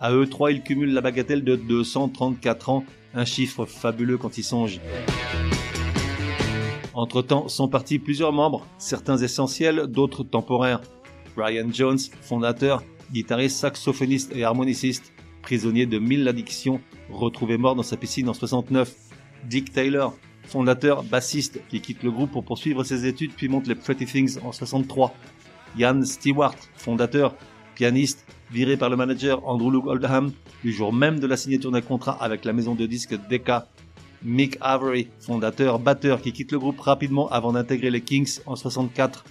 À 0.00 0.12
eux 0.12 0.26
trois, 0.26 0.50
ils 0.50 0.62
cumulent 0.62 0.92
la 0.92 1.02
bagatelle 1.02 1.44
de 1.44 1.54
234 1.54 2.70
ans, 2.70 2.84
un 3.14 3.24
chiffre 3.24 3.66
fabuleux 3.66 4.18
quand 4.18 4.38
ils 4.38 4.42
songent. 4.42 4.80
Entre-temps, 6.94 7.48
sont 7.48 7.68
partis 7.68 7.98
plusieurs 7.98 8.32
membres, 8.32 8.66
certains 8.78 9.18
essentiels, 9.18 9.86
d'autres 9.88 10.24
temporaires. 10.24 10.80
Brian 11.36 11.68
Jones, 11.70 11.98
fondateur, 12.22 12.82
guitariste, 13.12 13.58
saxophoniste 13.58 14.34
et 14.34 14.44
harmoniciste, 14.44 15.12
prisonnier 15.42 15.86
de 15.86 15.98
mille 15.98 16.26
addictions, 16.26 16.80
retrouvé 17.10 17.58
mort 17.58 17.74
dans 17.74 17.82
sa 17.82 17.96
piscine 17.96 18.28
en 18.28 18.34
69. 18.34 18.94
Dick 19.44 19.72
Taylor, 19.72 20.16
fondateur, 20.44 21.02
bassiste, 21.02 21.60
qui 21.68 21.80
quitte 21.80 22.02
le 22.02 22.10
groupe 22.10 22.30
pour 22.30 22.44
poursuivre 22.44 22.84
ses 22.84 23.06
études 23.06 23.32
puis 23.32 23.48
monte 23.48 23.66
les 23.66 23.74
Pretty 23.74 24.06
Things 24.06 24.38
en 24.42 24.52
63. 24.52 25.12
Ian 25.76 26.02
Stewart, 26.04 26.56
fondateur, 26.76 27.34
pianiste, 27.74 28.26
viré 28.52 28.76
par 28.76 28.90
le 28.90 28.96
manager 28.96 29.46
Andrew 29.48 29.70
Luke 29.72 29.86
Oldham 29.86 30.32
du 30.62 30.72
jour 30.72 30.92
même 30.92 31.18
de 31.18 31.26
la 31.26 31.36
signature 31.36 31.70
d'un 31.70 31.80
contrat 31.80 32.16
avec 32.20 32.44
la 32.44 32.52
maison 32.52 32.74
de 32.74 32.86
disques 32.86 33.16
Decca. 33.28 33.68
Mick 34.22 34.56
Avery, 34.60 35.08
fondateur, 35.18 35.78
batteur, 35.78 36.22
qui 36.22 36.32
quitte 36.32 36.52
le 36.52 36.58
groupe 36.58 36.80
rapidement 36.80 37.28
avant 37.28 37.52
d'intégrer 37.52 37.90
les 37.90 38.00
Kings 38.00 38.40
en 38.46 38.56
64. 38.56 39.24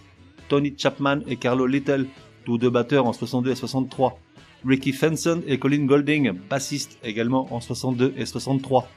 Tony 0.50 0.76
Chapman 0.78 1.22
et 1.28 1.38
Carlo 1.38 1.66
Little, 1.66 2.06
tous 2.46 2.60
deux 2.60 2.70
batteurs 2.70 3.08
en 3.08 3.14
62 3.14 3.52
et 3.52 3.56
63. 3.56 4.20
Ricky 4.66 4.94
Fenson 4.94 5.42
et 5.48 5.58
Colin 5.58 5.86
Golding, 5.86 6.34
bassistes 6.50 7.00
également 7.04 7.52
en 7.52 7.60
62 7.60 8.14
et 8.18 8.26
63. 8.26 8.88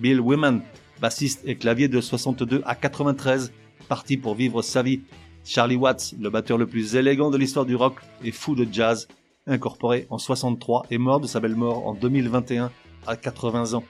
Bill 0.00 0.20
Wyman, 0.20 0.62
bassiste 1.00 1.42
et 1.44 1.54
clavier 1.54 1.86
de 1.86 2.00
62 2.00 2.62
à 2.66 2.74
93, 2.74 3.52
parti 3.88 4.16
pour 4.16 4.34
vivre 4.34 4.60
sa 4.62 4.82
vie 4.82 5.02
Charlie 5.44 5.76
Watts, 5.76 6.14
le 6.18 6.30
batteur 6.30 6.56
le 6.56 6.66
plus 6.66 6.96
élégant 6.96 7.30
de 7.30 7.36
l'histoire 7.36 7.66
du 7.66 7.76
rock 7.76 7.96
et 8.24 8.32
fou 8.32 8.54
de 8.54 8.66
jazz, 8.70 9.08
incorporé 9.46 10.06
en 10.08 10.16
63 10.16 10.86
et 10.90 10.96
mort 10.96 11.20
de 11.20 11.26
sa 11.26 11.38
belle 11.38 11.54
mort 11.54 11.86
en 11.86 11.92
2021 11.92 12.70
à 13.06 13.16
80 13.16 13.74
ans. 13.74 13.84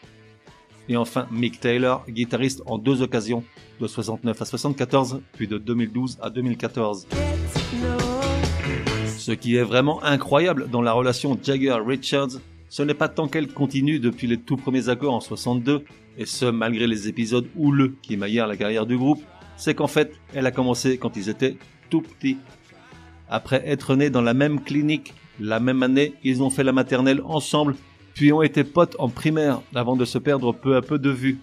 Et 0.88 0.96
enfin 0.96 1.28
Mick 1.30 1.60
Taylor, 1.60 2.04
guitariste 2.08 2.62
en 2.66 2.76
deux 2.76 3.02
occasions, 3.02 3.44
de 3.80 3.86
69 3.86 4.42
à 4.42 4.44
74, 4.44 5.20
puis 5.32 5.46
de 5.46 5.58
2012 5.58 6.18
à 6.20 6.28
2014. 6.28 7.06
Ce 9.16 9.32
qui 9.32 9.56
est 9.56 9.62
vraiment 9.62 10.02
incroyable 10.02 10.68
dans 10.70 10.82
la 10.82 10.92
relation 10.92 11.38
Jagger-Richards, 11.40 12.40
ce 12.68 12.82
n'est 12.82 12.94
pas 12.94 13.08
tant 13.08 13.28
qu'elle 13.28 13.48
continue 13.48 14.00
depuis 14.00 14.26
les 14.26 14.38
tout 14.38 14.56
premiers 14.56 14.88
accords 14.88 15.14
en 15.14 15.20
62, 15.20 15.84
et 16.18 16.26
ce 16.26 16.46
malgré 16.46 16.88
les 16.88 17.08
épisodes 17.08 17.46
houleux 17.56 17.94
qui 18.02 18.16
maillèrent 18.16 18.48
la 18.48 18.56
carrière 18.56 18.86
du 18.86 18.98
groupe, 18.98 19.22
c'est 19.56 19.74
qu'en 19.74 19.86
fait, 19.86 20.12
elle 20.34 20.46
a 20.46 20.50
commencé 20.50 20.98
quand 20.98 21.16
ils 21.16 21.28
étaient 21.28 21.56
tout 21.90 22.02
petits. 22.02 22.38
Après 23.28 23.62
être 23.66 23.96
nés 23.96 24.10
dans 24.10 24.22
la 24.22 24.34
même 24.34 24.60
clinique, 24.60 25.14
la 25.40 25.60
même 25.60 25.82
année, 25.82 26.14
ils 26.22 26.42
ont 26.42 26.50
fait 26.50 26.64
la 26.64 26.72
maternelle 26.72 27.22
ensemble, 27.24 27.76
puis 28.14 28.32
ont 28.32 28.42
été 28.42 28.64
potes 28.64 28.96
en 28.98 29.08
primaire 29.08 29.60
avant 29.74 29.96
de 29.96 30.04
se 30.04 30.18
perdre 30.18 30.52
peu 30.52 30.76
à 30.76 30.82
peu 30.82 30.98
de 30.98 31.10
vue. 31.10 31.38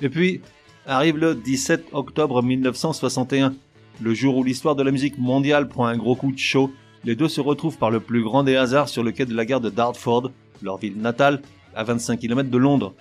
Et 0.00 0.08
puis, 0.08 0.40
arrive 0.86 1.18
le 1.18 1.34
17 1.34 1.88
octobre 1.92 2.42
1961, 2.42 3.54
le 4.00 4.14
jour 4.14 4.36
où 4.36 4.44
l'histoire 4.44 4.76
de 4.76 4.82
la 4.82 4.92
musique 4.92 5.18
mondiale 5.18 5.68
prend 5.68 5.86
un 5.86 5.96
gros 5.96 6.14
coup 6.14 6.30
de 6.30 6.38
chaud, 6.38 6.70
les 7.04 7.16
deux 7.16 7.28
se 7.28 7.40
retrouvent 7.40 7.78
par 7.78 7.90
le 7.90 8.00
plus 8.00 8.22
grand 8.22 8.44
des 8.44 8.56
hasards 8.56 8.88
sur 8.88 9.02
le 9.02 9.12
quai 9.12 9.24
de 9.24 9.34
la 9.34 9.44
gare 9.44 9.60
de 9.60 9.70
Dartford, 9.70 10.30
leur 10.62 10.78
ville 10.78 10.98
natale, 10.98 11.42
à 11.74 11.84
25 11.84 12.18
km 12.18 12.50
de 12.50 12.58
Londres. 12.58 12.94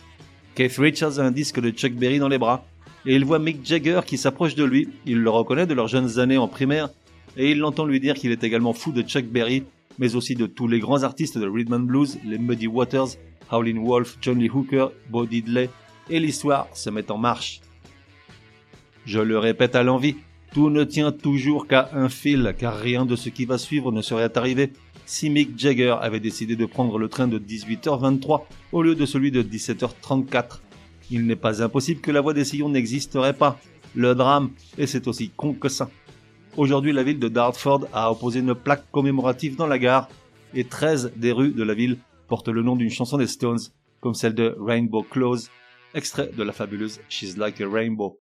Keith 0.56 0.78
Richards 0.78 1.20
a 1.20 1.24
un 1.24 1.32
disque 1.32 1.60
de 1.60 1.70
Chuck 1.70 1.94
Berry 1.94 2.20
dans 2.20 2.28
les 2.28 2.38
bras, 2.38 2.66
et 3.08 3.16
il 3.16 3.24
voit 3.24 3.40
Mick 3.40 3.66
Jagger 3.66 4.02
qui 4.06 4.18
s'approche 4.18 4.54
de 4.54 4.66
lui. 4.66 4.90
Il 5.06 5.22
le 5.22 5.30
reconnaît 5.30 5.66
de 5.66 5.74
leurs 5.74 5.88
jeunes 5.88 6.20
années 6.20 6.38
en 6.38 6.50
primaire 6.50 6.90
et 7.38 7.52
il 7.52 7.60
l'entend 7.60 7.86
lui 7.86 8.02
dire 8.02 8.16
qu'il 8.16 8.32
est 8.32 8.44
également 8.44 8.74
fou 8.74 8.92
de 8.92 9.02
Chuck 9.02 9.26
Berry, 9.26 9.64
mais 9.98 10.16
aussi 10.16 10.36
de 10.36 10.46
tous 10.46 10.68
les 10.68 10.80
grands 10.80 11.04
artistes 11.04 11.38
de 11.38 11.48
rhythm 11.48 11.74
and 11.74 11.80
blues, 11.80 12.20
les 12.26 12.38
Muddy 12.38 12.68
Waters, 12.68 13.16
Howlin' 13.50 13.82
Wolf, 13.82 14.18
John 14.22 14.40
Lee 14.40 14.50
Hooker, 14.50 14.88
Bo 15.10 15.26
Diddley, 15.26 15.70
et 16.10 16.20
l'histoire 16.20 16.68
se 16.74 16.90
met 16.90 17.10
en 17.10 17.18
marche. 17.18 17.62
Je 19.06 19.20
le 19.20 19.40
répète 19.40 19.76
à 19.76 19.84
l'envie, 19.84 20.18
tout 20.54 20.70
ne 20.70 20.84
tient 20.84 21.14
toujours 21.14 21.68
qu'à 21.68 21.90
un 21.94 22.10
fil, 22.10 22.56
car 22.60 22.78
rien 22.78 23.06
de 23.06 23.16
ce 23.16 23.30
qui 23.30 23.46
va 23.46 23.58
suivre 23.58 23.94
ne 23.94 24.02
serait 24.02 24.38
arrivé 24.38 24.74
si 25.06 25.30
Mick 25.30 25.58
Jagger 25.58 25.96
avait 26.02 26.20
décidé 26.20 26.58
de 26.58 26.66
prendre 26.66 27.00
le 27.00 27.08
train 27.08 27.30
de 27.30 27.40
18h23 27.40 28.44
au 28.74 28.82
lieu 28.82 28.96
de 28.96 29.06
celui 29.06 29.32
de 29.32 29.42
17h34. 29.42 30.60
Il 31.10 31.26
n'est 31.26 31.36
pas 31.36 31.64
impossible 31.64 32.02
que 32.02 32.12
la 32.12 32.22
voie 32.22 32.34
des 32.34 32.44
sillons 32.44 32.70
n'existerait 32.70 33.34
pas. 33.34 33.60
Le 33.96 34.14
drame, 34.14 34.52
et 34.78 34.88
c'est 34.88 35.08
aussi 35.08 35.30
con 35.36 35.54
que 35.54 35.70
ça. 35.70 35.90
Aujourd'hui, 36.58 36.92
la 36.92 37.04
ville 37.04 37.20
de 37.20 37.30
Dartford 37.30 37.88
a 37.94 38.12
opposé 38.12 38.40
une 38.40 38.56
plaque 38.56 38.90
commémorative 38.92 39.56
dans 39.56 39.68
la 39.68 39.80
gare, 39.80 40.10
et 40.54 40.64
13 40.64 41.14
des 41.16 41.32
rues 41.32 41.52
de 41.52 41.64
la 41.64 41.74
ville 41.74 41.98
portent 42.28 42.50
le 42.50 42.62
nom 42.62 42.76
d'une 42.76 42.90
chanson 42.90 43.18
des 43.18 43.28
Stones, 43.28 43.60
comme 44.02 44.14
celle 44.14 44.34
de 44.34 44.56
Rainbow 44.60 45.04
Close, 45.04 45.50
extrait 45.94 46.30
de 46.36 46.44
la 46.44 46.52
fabuleuse 46.52 47.00
She's 47.10 47.38
Like 47.38 47.62
a 47.62 47.68
Rainbow. 47.70 48.18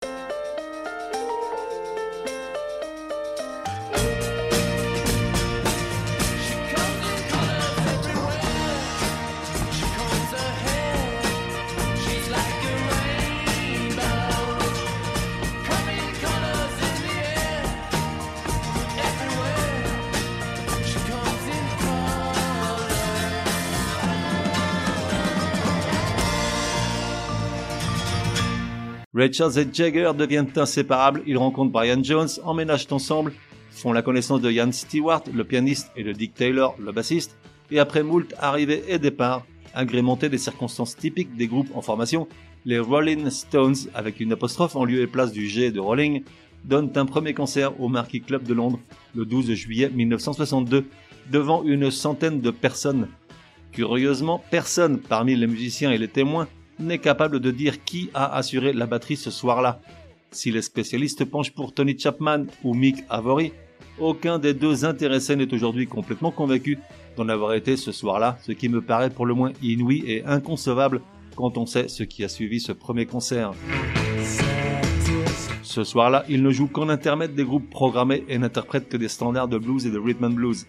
Richards 29.15 29.59
et 29.59 29.69
Jagger 29.71 30.13
deviennent 30.17 30.51
inséparables, 30.57 31.23
ils 31.27 31.37
rencontrent 31.37 31.71
Brian 31.71 32.03
Jones, 32.03 32.31
emménagent 32.45 32.91
ensemble, 32.91 33.35
font 33.71 33.93
la 33.93 34.01
connaissance 34.01 34.41
de 34.41 34.51
Ian 34.51 34.73
Stewart, 34.73 35.23
le 35.35 35.45
pianiste, 35.45 35.91
et 35.97 36.03
de 36.03 36.13
Dick 36.13 36.33
Taylor, 36.33 36.75
le 36.79 36.93
bassiste, 36.93 37.37
et 37.71 37.79
après 37.79 38.03
moult 38.03 38.35
arrivées 38.39 38.85
et 38.89 38.99
départs, 38.99 39.45
agrémentés 39.75 40.31
des 40.31 40.39
circonstances 40.39 40.97
typiques 40.97 41.37
des 41.37 41.47
groupes 41.47 41.69
en 41.75 41.83
formation, 41.83 42.27
les 42.65 42.79
Rolling 42.79 43.29
Stones, 43.29 43.77
avec 43.93 44.19
une 44.19 44.33
apostrophe 44.33 44.77
en 44.77 44.87
lieu 44.87 45.03
et 45.03 45.07
place 45.07 45.33
du 45.33 45.47
G 45.47 45.71
de 45.71 45.81
Rolling, 45.81 46.23
donnent 46.65 46.93
un 46.95 47.05
premier 47.05 47.35
concert 47.35 47.79
au 47.83 47.89
Marquis 47.89 48.23
Club 48.23 48.45
de 48.45 48.55
Londres 48.55 48.81
le 49.15 49.27
12 49.27 49.53
juillet 49.53 49.91
1962 49.91 50.87
devant 51.31 51.65
une 51.65 51.91
centaine 51.91 52.41
de 52.41 52.51
personnes. 52.51 53.09
Curieusement, 53.73 54.43
personne 54.51 55.01
parmi 55.01 55.37
les 55.37 55.47
musiciens 55.47 55.91
et 55.91 55.99
les 55.99 56.09
témoins 56.09 56.49
n'est 56.83 56.99
capable 56.99 57.41
de 57.41 57.51
dire 57.51 57.85
qui 57.85 58.11
a 58.15 58.37
assuré 58.37 58.73
la 58.73 58.87
batterie 58.87 59.17
ce 59.17 59.31
soir-là. 59.31 59.81
Si 60.31 60.51
les 60.51 60.63
spécialistes 60.63 61.25
penchent 61.25 61.53
pour 61.53 61.75
Tony 61.75 61.99
Chapman 61.99 62.47
ou 62.65 62.75
Mick 62.75 63.05
Avory, 63.09 63.53
aucun 63.99 64.39
des 64.39 64.55
deux 64.55 64.85
intéressés 64.85 65.37
n'est 65.37 65.53
aujourd'hui 65.53 65.87
complètement 65.87 66.31
convaincu 66.31 66.79
d'en 67.17 67.29
avoir 67.29 67.55
été 67.55 67.77
ce 67.77 67.93
soir-là, 67.93 68.39
ce 68.43 68.53
qui 68.53 68.69
me 68.69 68.81
paraît 68.81 69.11
pour 69.11 69.27
le 69.27 69.35
moins 69.35 69.53
inouï 69.63 70.03
et 70.07 70.25
inconcevable 70.25 71.03
quand 71.37 71.59
on 71.59 71.67
sait 71.67 71.89
ce 71.89 72.03
qui 72.03 72.25
a 72.25 72.29
suivi 72.29 72.61
ce 72.61 72.73
premier 72.73 73.07
concert. 73.07 73.53
Ce 75.63 75.85
soir-là, 75.85 76.25
il 76.29 76.43
ne 76.43 76.51
joue 76.51 76.67
qu'en 76.67 76.89
intermède 76.89 77.35
des 77.35 77.45
groupes 77.45 77.71
programmés 77.71 78.25
et 78.29 78.39
n'interprète 78.39 78.89
que 78.89 78.97
des 78.97 79.09
standards 79.09 79.49
de 79.49 79.59
blues 79.59 79.87
et 79.87 79.91
de 79.91 79.99
rhythm 79.99 80.25
and 80.25 80.31
blues. 80.31 80.67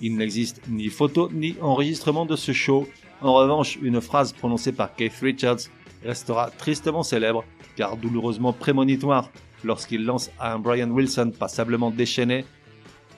Il 0.00 0.16
n'existe 0.16 0.60
ni 0.68 0.88
photo 0.88 1.30
ni 1.32 1.54
enregistrement 1.60 2.26
de 2.26 2.36
ce 2.36 2.52
show. 2.52 2.86
En 3.22 3.34
revanche, 3.34 3.78
une 3.80 4.00
phrase 4.00 4.32
prononcée 4.32 4.72
par 4.72 4.96
Keith 4.96 5.14
Richards 5.22 5.68
restera 6.04 6.50
tristement 6.50 7.04
célèbre, 7.04 7.44
car 7.76 7.96
douloureusement 7.96 8.52
prémonitoire, 8.52 9.30
lorsqu'il 9.62 10.04
lance 10.04 10.30
à 10.40 10.52
un 10.52 10.58
Brian 10.58 10.90
Wilson 10.90 11.30
passablement 11.38 11.92
déchaîné 11.92 12.44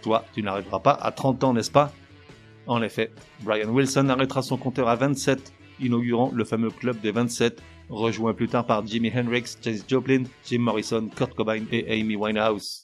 Toi, 0.02 0.26
tu 0.34 0.42
n'arriveras 0.42 0.80
pas 0.80 0.92
à 0.92 1.10
30 1.10 1.44
ans, 1.44 1.54
n'est-ce 1.54 1.70
pas? 1.70 1.90
En 2.66 2.82
effet, 2.82 3.12
Brian 3.42 3.70
Wilson 3.70 4.10
arrêtera 4.10 4.42
son 4.42 4.58
compteur 4.58 4.88
à 4.88 4.96
27 4.96 5.54
inaugurant 5.80 6.30
le 6.34 6.44
fameux 6.44 6.70
club 6.70 7.00
des 7.00 7.10
27, 7.10 7.62
rejoint 7.88 8.34
plus 8.34 8.48
tard 8.48 8.66
par 8.66 8.86
Jimi 8.86 9.10
Hendrix, 9.14 9.56
James 9.62 9.78
Joplin, 9.88 10.24
Jim 10.44 10.60
Morrison, 10.60 11.08
Kurt 11.16 11.34
Cobain 11.34 11.64
et 11.72 12.00
Amy 12.00 12.16
Winehouse. 12.16 12.83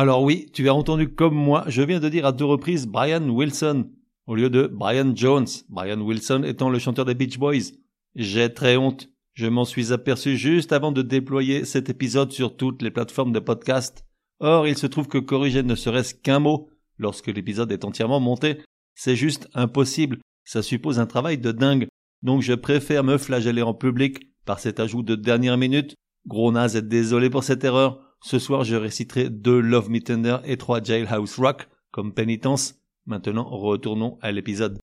Alors 0.00 0.22
oui, 0.22 0.46
tu 0.52 0.68
as 0.68 0.74
entendu 0.74 1.08
comme 1.12 1.34
moi, 1.34 1.64
je 1.66 1.82
viens 1.82 1.98
de 1.98 2.08
dire 2.08 2.24
à 2.24 2.30
deux 2.30 2.44
reprises 2.44 2.86
Brian 2.86 3.28
Wilson, 3.28 3.90
au 4.28 4.36
lieu 4.36 4.48
de 4.48 4.68
Brian 4.68 5.10
Jones, 5.12 5.48
Brian 5.68 6.00
Wilson 6.00 6.44
étant 6.44 6.70
le 6.70 6.78
chanteur 6.78 7.04
des 7.04 7.16
Beach 7.16 7.36
Boys. 7.36 7.72
J'ai 8.14 8.54
très 8.54 8.76
honte. 8.76 9.08
Je 9.34 9.48
m'en 9.48 9.64
suis 9.64 9.92
aperçu 9.92 10.36
juste 10.36 10.72
avant 10.72 10.92
de 10.92 11.02
déployer 11.02 11.64
cet 11.64 11.90
épisode 11.90 12.30
sur 12.30 12.56
toutes 12.56 12.80
les 12.80 12.92
plateformes 12.92 13.32
de 13.32 13.40
podcast. 13.40 14.04
Or, 14.38 14.68
il 14.68 14.78
se 14.78 14.86
trouve 14.86 15.08
que 15.08 15.18
corriger 15.18 15.64
ne 15.64 15.74
serait-ce 15.74 16.14
qu'un 16.14 16.38
mot 16.38 16.70
lorsque 16.96 17.26
l'épisode 17.26 17.72
est 17.72 17.84
entièrement 17.84 18.20
monté. 18.20 18.58
C'est 18.94 19.16
juste 19.16 19.48
impossible. 19.52 20.18
Ça 20.44 20.62
suppose 20.62 21.00
un 21.00 21.06
travail 21.06 21.38
de 21.38 21.50
dingue. 21.50 21.88
Donc 22.22 22.42
je 22.42 22.52
préfère 22.52 23.02
me 23.02 23.18
flageller 23.18 23.62
en 23.62 23.74
public 23.74 24.32
par 24.44 24.60
cet 24.60 24.78
ajout 24.78 25.02
de 25.02 25.16
dernière 25.16 25.58
minute. 25.58 25.96
Gros 26.24 26.52
naze 26.52 26.76
et 26.76 26.82
désolé 26.82 27.30
pour 27.30 27.42
cette 27.42 27.64
erreur. 27.64 28.07
Ce 28.20 28.38
soir, 28.38 28.64
je 28.64 28.74
réciterai 28.74 29.30
deux 29.30 29.60
Love 29.60 29.90
Me 29.90 30.00
Tender 30.00 30.38
et 30.44 30.56
trois 30.56 30.82
Jailhouse 30.82 31.36
Rock 31.38 31.68
comme 31.92 32.12
pénitence. 32.12 32.74
Maintenant, 33.06 33.44
retournons 33.44 34.18
à 34.20 34.32
l'épisode. 34.32 34.78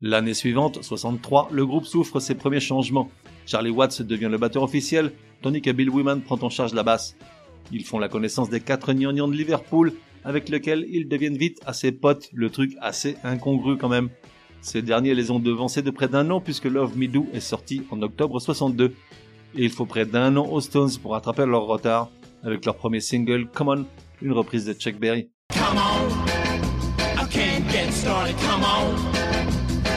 L'année 0.00 0.34
suivante, 0.34 0.82
63, 0.82 1.48
le 1.52 1.64
groupe 1.64 1.86
souffre 1.86 2.20
ses 2.20 2.34
premiers 2.34 2.60
changements. 2.60 3.10
Charlie 3.46 3.70
Watts 3.70 4.02
devient 4.02 4.28
le 4.30 4.38
batteur 4.38 4.62
officiel, 4.62 5.12
tandis 5.40 5.62
que 5.62 5.70
Bill 5.70 5.88
Wyman 5.88 6.20
prend 6.20 6.38
en 6.42 6.50
charge 6.50 6.74
la 6.74 6.82
basse. 6.82 7.16
Ils 7.72 7.84
font 7.84 7.98
la 7.98 8.08
connaissance 8.08 8.50
des 8.50 8.60
quatre 8.60 8.92
gnangnans 8.92 9.28
de 9.28 9.34
Liverpool 9.34 9.92
avec 10.24 10.48
lequel 10.48 10.84
ils 10.90 11.08
deviennent 11.08 11.38
vite 11.38 11.60
assez 11.64 11.92
potes, 11.92 12.28
le 12.32 12.50
truc 12.50 12.72
assez 12.80 13.16
incongru 13.22 13.78
quand 13.78 13.88
même. 13.88 14.10
Ces 14.60 14.82
derniers 14.82 15.14
les 15.14 15.30
ont 15.30 15.38
devancés 15.38 15.82
de 15.82 15.90
près 15.90 16.08
d'un 16.08 16.28
an 16.30 16.40
puisque 16.40 16.64
Love 16.64 16.98
Me 16.98 17.06
Do 17.06 17.26
est 17.32 17.40
sorti 17.40 17.82
en 17.90 18.02
octobre 18.02 18.40
62. 18.40 18.94
Et 19.54 19.64
il 19.64 19.70
faut 19.70 19.86
près 19.86 20.04
d'un 20.04 20.36
an 20.36 20.46
aux 20.46 20.60
Stones 20.60 20.90
pour 21.00 21.12
rattraper 21.12 21.46
leur 21.46 21.66
retard 21.66 22.10
avec 22.44 22.64
leur 22.64 22.76
premier 22.76 23.00
single 23.00 23.46
Come 23.54 23.68
On, 23.68 23.84
une 24.22 24.32
reprise 24.32 24.64
de 24.64 24.72
Chuck 24.72 24.98
Berry. 24.98 25.28
Come 25.52 25.78
on, 25.78 26.08
I 27.18 27.26
can't 27.30 27.68
get 27.70 27.92
started, 27.92 28.36
come 28.38 28.64
on. 28.64 28.94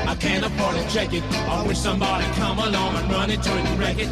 I 0.07 0.15
can't 0.15 0.43
afford 0.43 0.75
to 0.75 0.89
check 0.89 1.13
it. 1.13 1.23
I 1.47 1.65
wish 1.67 1.77
somebody 1.77 2.25
come 2.35 2.57
along 2.59 2.95
and 2.95 3.11
run 3.11 3.29
it 3.29 3.43
to 3.43 3.51
wreck 3.77 3.99
it. 3.99 4.09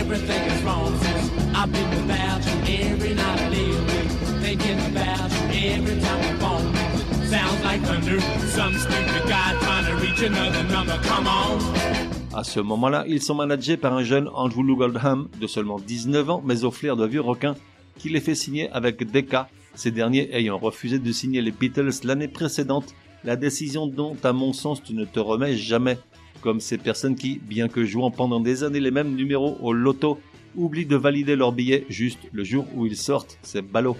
Everything 0.00 0.42
is 0.42 0.62
wrong 0.62 0.96
since 0.98 1.30
I've 1.54 1.72
been 1.72 1.90
without 1.90 2.44
you 2.46 2.90
every 2.92 3.14
night 3.14 3.40
I 3.40 3.48
live 3.48 4.20
thinking 4.40 4.78
about 4.90 5.30
you 5.52 5.70
every 5.70 6.00
time 6.00 6.22
the 6.22 6.40
phone 6.40 7.26
Sounds 7.26 7.62
like 7.62 7.80
thunder, 7.82 8.20
some 8.48 8.74
stupid 8.74 9.28
guy 9.28 9.56
trying 9.60 9.86
to 9.86 9.94
reach 10.04 10.20
another 10.22 10.64
number, 10.64 10.98
come 11.04 11.28
on. 11.28 12.09
À 12.32 12.44
ce 12.44 12.60
moment-là, 12.60 13.04
ils 13.08 13.20
sont 13.20 13.34
managés 13.34 13.76
par 13.76 13.92
un 13.92 14.04
jeune 14.04 14.28
Andrew 14.34 14.62
Lou 14.62 14.76
Goldham 14.76 15.28
de 15.40 15.48
seulement 15.48 15.80
19 15.80 16.30
ans, 16.30 16.42
mais 16.44 16.62
au 16.62 16.70
flair 16.70 16.96
de 16.96 17.04
vieux 17.04 17.20
requin, 17.20 17.56
qui 17.98 18.08
les 18.08 18.20
fait 18.20 18.36
signer 18.36 18.70
avec 18.70 19.10
Decca, 19.10 19.48
ces 19.74 19.90
derniers 19.90 20.32
ayant 20.32 20.56
refusé 20.56 21.00
de 21.00 21.10
signer 21.10 21.42
les 21.42 21.50
Beatles 21.50 21.90
l'année 22.04 22.28
précédente, 22.28 22.94
la 23.24 23.34
décision 23.34 23.88
dont, 23.88 24.16
à 24.22 24.32
mon 24.32 24.52
sens, 24.52 24.80
tu 24.80 24.94
ne 24.94 25.04
te 25.04 25.18
remets 25.18 25.56
jamais. 25.56 25.98
Comme 26.40 26.60
ces 26.60 26.78
personnes 26.78 27.16
qui, 27.16 27.40
bien 27.40 27.66
que 27.66 27.84
jouant 27.84 28.12
pendant 28.12 28.38
des 28.38 28.62
années 28.62 28.80
les 28.80 28.92
mêmes 28.92 29.16
numéros 29.16 29.58
au 29.60 29.72
loto, 29.72 30.20
oublient 30.54 30.86
de 30.86 30.96
valider 30.96 31.34
leur 31.34 31.50
billet 31.50 31.84
juste 31.88 32.20
le 32.32 32.44
jour 32.44 32.64
où 32.76 32.86
ils 32.86 32.96
sortent, 32.96 33.38
c'est 33.42 33.62
ballot. 33.62 33.96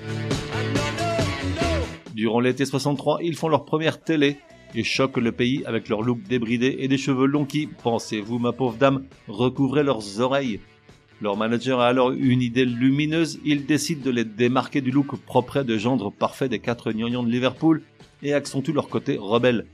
Durant 2.15 2.39
l'été 2.39 2.65
63, 2.65 3.19
ils 3.23 3.37
font 3.37 3.49
leur 3.49 3.65
première 3.65 4.01
télé 4.01 4.39
et 4.75 4.85
choquent 4.85 5.19
le 5.19 5.33
pays 5.33 5.65
avec 5.67 5.89
leur 5.89 6.03
look 6.03 6.23
débridé 6.23 6.77
et 6.79 6.89
des 6.89 6.99
cheveux 6.99 7.27
longs 7.27 7.45
qui, 7.45 7.67
pensez-vous 7.67 8.39
ma 8.39 8.53
pauvre 8.53 8.77
dame, 8.77 9.05
recouvraient 9.29 9.85
leurs 9.85 10.21
oreilles. 10.21 10.61
Leur 11.21 11.37
manager 11.37 11.81
a 11.81 11.89
alors 11.89 12.13
une 12.13 12.41
idée 12.41 12.65
lumineuse, 12.65 13.41
il 13.45 13.67
décide 13.67 14.03
de 14.03 14.11
les 14.11 14.25
démarquer 14.25 14.81
du 14.81 14.91
look 14.91 15.17
propre 15.17 15.63
de 15.63 15.77
gendre 15.77 16.11
parfait 16.11 16.49
des 16.49 16.61
quatre 16.61 16.93
gnagnons 16.93 17.23
de 17.23 17.31
Liverpool 17.31 17.83
et 18.23 18.33
accentue 18.33 18.73
leur 18.73 18.89
côté 18.89 19.19
rebelle. 19.19 19.67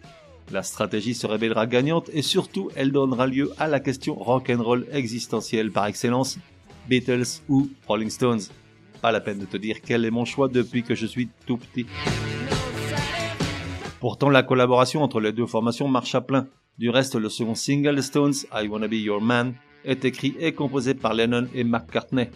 La 0.53 0.63
stratégie 0.63 1.15
se 1.15 1.27
révélera 1.27 1.67
gagnante 1.67 2.11
et 2.13 2.23
surtout 2.23 2.71
elle 2.77 2.93
donnera 2.93 3.27
lieu 3.27 3.53
à 3.59 3.69
la 3.69 3.81
question 3.81 4.15
rock'n'roll 4.15 4.87
existentielle 4.93 5.73
par 5.73 5.87
excellence, 5.87 6.39
Beatles 6.89 7.43
ou 7.49 7.69
Rolling 7.87 8.11
Stones. 8.11 8.43
Pas 9.03 9.13
la 9.13 9.21
peine 9.21 9.39
de 9.39 9.45
te 9.45 9.57
dire 9.57 9.77
quel 9.85 10.05
est 10.05 10.11
mon 10.11 10.25
choix 10.25 10.49
depuis 10.49 10.83
que 10.83 10.95
je 10.95 11.07
suis 11.07 11.29
tout 11.47 11.59
petit. 11.59 11.87
Pourtant, 14.01 14.29
la 14.29 14.43
collaboration 14.43 15.03
entre 15.03 15.21
les 15.21 15.33
deux 15.33 15.47
formations 15.47 15.89
marche 15.89 16.15
à 16.15 16.21
plein. 16.21 16.49
Du 16.79 16.91
reste, 16.91 17.15
le 17.15 17.29
second 17.29 17.55
single 17.55 18.03
Stones, 18.03 18.35
I 18.53 18.69
Wanna 18.69 18.89
Be 18.89 18.95
Your 18.95 19.21
Man, 19.21 19.55
est 19.85 20.05
écrit 20.05 20.35
et 20.39 20.53
composé 20.53 20.95
par 20.95 21.15
Lennon 21.15 21.47
et 21.55 21.65
McCartney. 21.65 22.29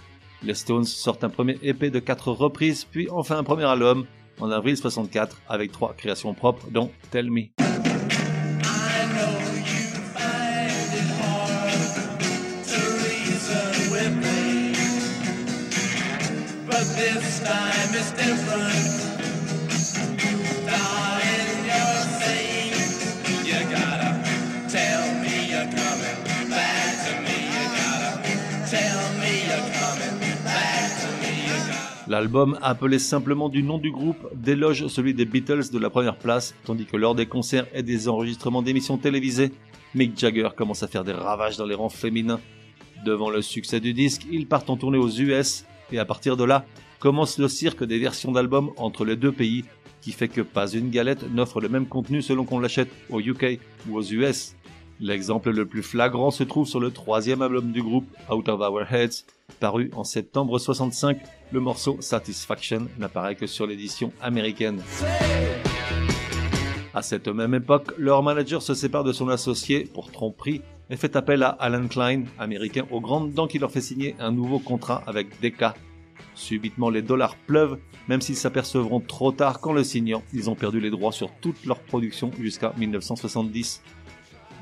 Les 0.42 0.55
Stones 0.55 0.85
sortent 0.85 1.25
un 1.25 1.29
premier 1.29 1.59
EP 1.62 1.90
de 1.90 1.99
quatre 1.99 2.33
reprises, 2.33 2.85
puis 2.85 3.09
enfin 3.11 3.37
un 3.37 3.44
premier 3.44 3.64
album 3.64 4.07
en 4.40 4.51
avril 4.51 4.77
64 4.77 5.42
avec 5.49 5.73
trois 5.73 5.92
créations 5.92 6.33
propres, 6.33 6.66
dont 6.70 6.90
Tell 7.11 7.31
Me. 7.31 7.51
L'album, 32.11 32.59
appelé 32.61 32.99
simplement 32.99 33.49
du 33.49 33.62
nom 33.62 33.79
du 33.79 33.92
groupe, 33.92 34.35
déloge 34.35 34.88
celui 34.88 35.14
des 35.14 35.27
Beatles 35.27 35.70
de 35.73 35.79
la 35.79 35.90
première 35.90 36.16
place, 36.16 36.57
tandis 36.64 36.85
que 36.85 36.96
lors 36.96 37.14
des 37.14 37.27
concerts 37.27 37.68
et 37.73 37.85
des 37.85 38.09
enregistrements 38.09 38.62
d'émissions 38.62 38.99
télévisées, 38.99 39.53
Mick 39.94 40.18
Jagger 40.18 40.49
commence 40.57 40.83
à 40.83 40.88
faire 40.88 41.05
des 41.05 41.12
ravages 41.12 41.57
dans 41.57 41.66
les 41.66 41.77
rangs 41.77 41.88
féminins. 41.88 42.40
Devant 43.07 43.31
le 43.31 43.42
succès 43.42 43.79
du 43.79 43.92
disque, 43.92 44.27
ils 44.29 44.49
partent 44.49 44.70
en 44.70 44.77
tournée 44.77 44.99
aux 44.99 45.09
US, 45.09 45.64
et 45.92 46.01
à 46.01 46.05
partir 46.05 46.37
de 46.37 46.42
là, 46.42 46.64
commence 46.99 47.38
le 47.38 47.46
cirque 47.46 47.85
des 47.85 48.01
versions 48.01 48.33
d'albums 48.33 48.73
entre 48.77 49.05
les 49.05 49.14
deux 49.14 49.31
pays, 49.31 49.64
qui 50.01 50.11
fait 50.11 50.27
que 50.27 50.40
pas 50.40 50.68
une 50.68 50.90
galette 50.90 51.33
n'offre 51.33 51.61
le 51.61 51.68
même 51.68 51.87
contenu 51.87 52.23
selon 52.23 52.44
qu'on 52.44 52.59
l'achète 52.59 52.90
au 53.11 53.20
UK 53.20 53.61
ou 53.88 53.96
aux 53.96 54.03
US. 54.03 54.57
L'exemple 55.02 55.50
le 55.50 55.64
plus 55.64 55.82
flagrant 55.82 56.30
se 56.30 56.44
trouve 56.44 56.68
sur 56.68 56.78
le 56.78 56.90
troisième 56.90 57.40
album 57.40 57.72
du 57.72 57.82
groupe, 57.82 58.06
Out 58.30 58.50
of 58.50 58.60
Our 58.60 58.82
Heads, 58.92 59.24
paru 59.58 59.90
en 59.96 60.04
septembre 60.04 60.58
65 60.58 61.16
le 61.52 61.60
morceau 61.60 61.96
Satisfaction 62.00 62.86
n'apparaît 62.98 63.34
que 63.34 63.46
sur 63.46 63.66
l'édition 63.66 64.12
américaine. 64.20 64.82
À 66.92 67.00
cette 67.00 67.28
même 67.28 67.54
époque, 67.54 67.94
leur 67.96 68.22
manager 68.22 68.60
se 68.60 68.74
sépare 68.74 69.04
de 69.04 69.12
son 69.12 69.30
associé 69.30 69.84
pour 69.84 70.12
tromperie 70.12 70.60
et 70.90 70.96
fait 70.96 71.16
appel 71.16 71.44
à 71.44 71.48
Alan 71.48 71.88
Klein, 71.88 72.24
américain 72.38 72.84
aux 72.90 73.00
grandes 73.00 73.32
dents 73.32 73.46
qui 73.46 73.58
leur 73.58 73.70
fait 73.70 73.80
signer 73.80 74.16
un 74.18 74.32
nouveau 74.32 74.58
contrat 74.58 75.02
avec 75.06 75.40
Decca. 75.40 75.74
Subitement 76.34 76.90
les 76.90 77.02
dollars 77.02 77.36
pleuvent, 77.36 77.78
même 78.08 78.20
s'ils 78.20 78.36
s'apercevront 78.36 79.00
trop 79.00 79.32
tard 79.32 79.60
qu'en 79.60 79.72
le 79.72 79.84
signant, 79.84 80.22
ils 80.32 80.50
ont 80.50 80.54
perdu 80.54 80.80
les 80.80 80.90
droits 80.90 81.12
sur 81.12 81.30
toute 81.40 81.64
leur 81.64 81.78
production 81.80 82.30
jusqu'à 82.40 82.72
1970. 82.76 83.82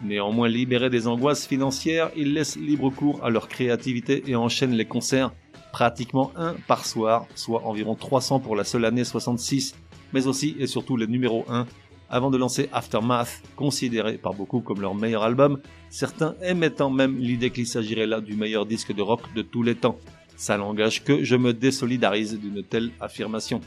Néanmoins 0.03 0.49
libérés 0.49 0.91
des 0.91 1.09
angoisses 1.09 1.47
financières, 1.47 2.11
ils 2.17 2.33
laissent 2.33 2.57
libre 2.57 2.91
cours 2.91 3.25
à 3.25 3.31
leur 3.31 3.49
créativité 3.49 4.23
et 4.27 4.37
enchaînent 4.37 4.75
les 4.75 4.85
concerts, 4.85 5.33
pratiquement 5.73 6.31
un 6.37 6.55
par 6.67 6.87
soir, 6.87 7.27
soit 7.35 7.65
environ 7.65 7.95
300 7.95 8.41
pour 8.41 8.55
la 8.55 8.65
seule 8.65 8.85
année 8.85 9.05
66, 9.05 9.75
mais 10.13 10.27
aussi 10.27 10.57
et 10.59 10.67
surtout 10.67 10.97
les 10.97 11.09
numéros 11.09 11.45
1, 11.49 11.67
avant 12.11 12.31
de 12.31 12.39
lancer 12.39 12.69
Aftermath, 12.73 13.43
considéré 13.57 14.19
par 14.19 14.35
beaucoup 14.35 14.61
comme 14.61 14.81
leur 14.81 14.95
meilleur 14.95 15.25
album, 15.25 15.61
certains 15.91 16.35
émettant 16.43 16.91
même 16.91 17.19
l'idée 17.19 17.51
qu'il 17.51 17.67
s'agirait 17.67 18.07
là 18.07 18.21
du 18.21 18.35
meilleur 18.35 18.67
disque 18.67 18.95
de 18.95 19.03
rock 19.03 19.21
de 19.35 19.43
tous 19.43 19.63
les 19.63 19.75
temps. 19.75 19.99
Ça 20.37 20.57
n'engage 20.57 21.03
que 21.03 21.25
je 21.25 21.37
me 21.37 21.53
désolidarise 21.53 22.39
d'une 22.39 22.63
telle 22.63 22.91
affirmation. 23.01 23.61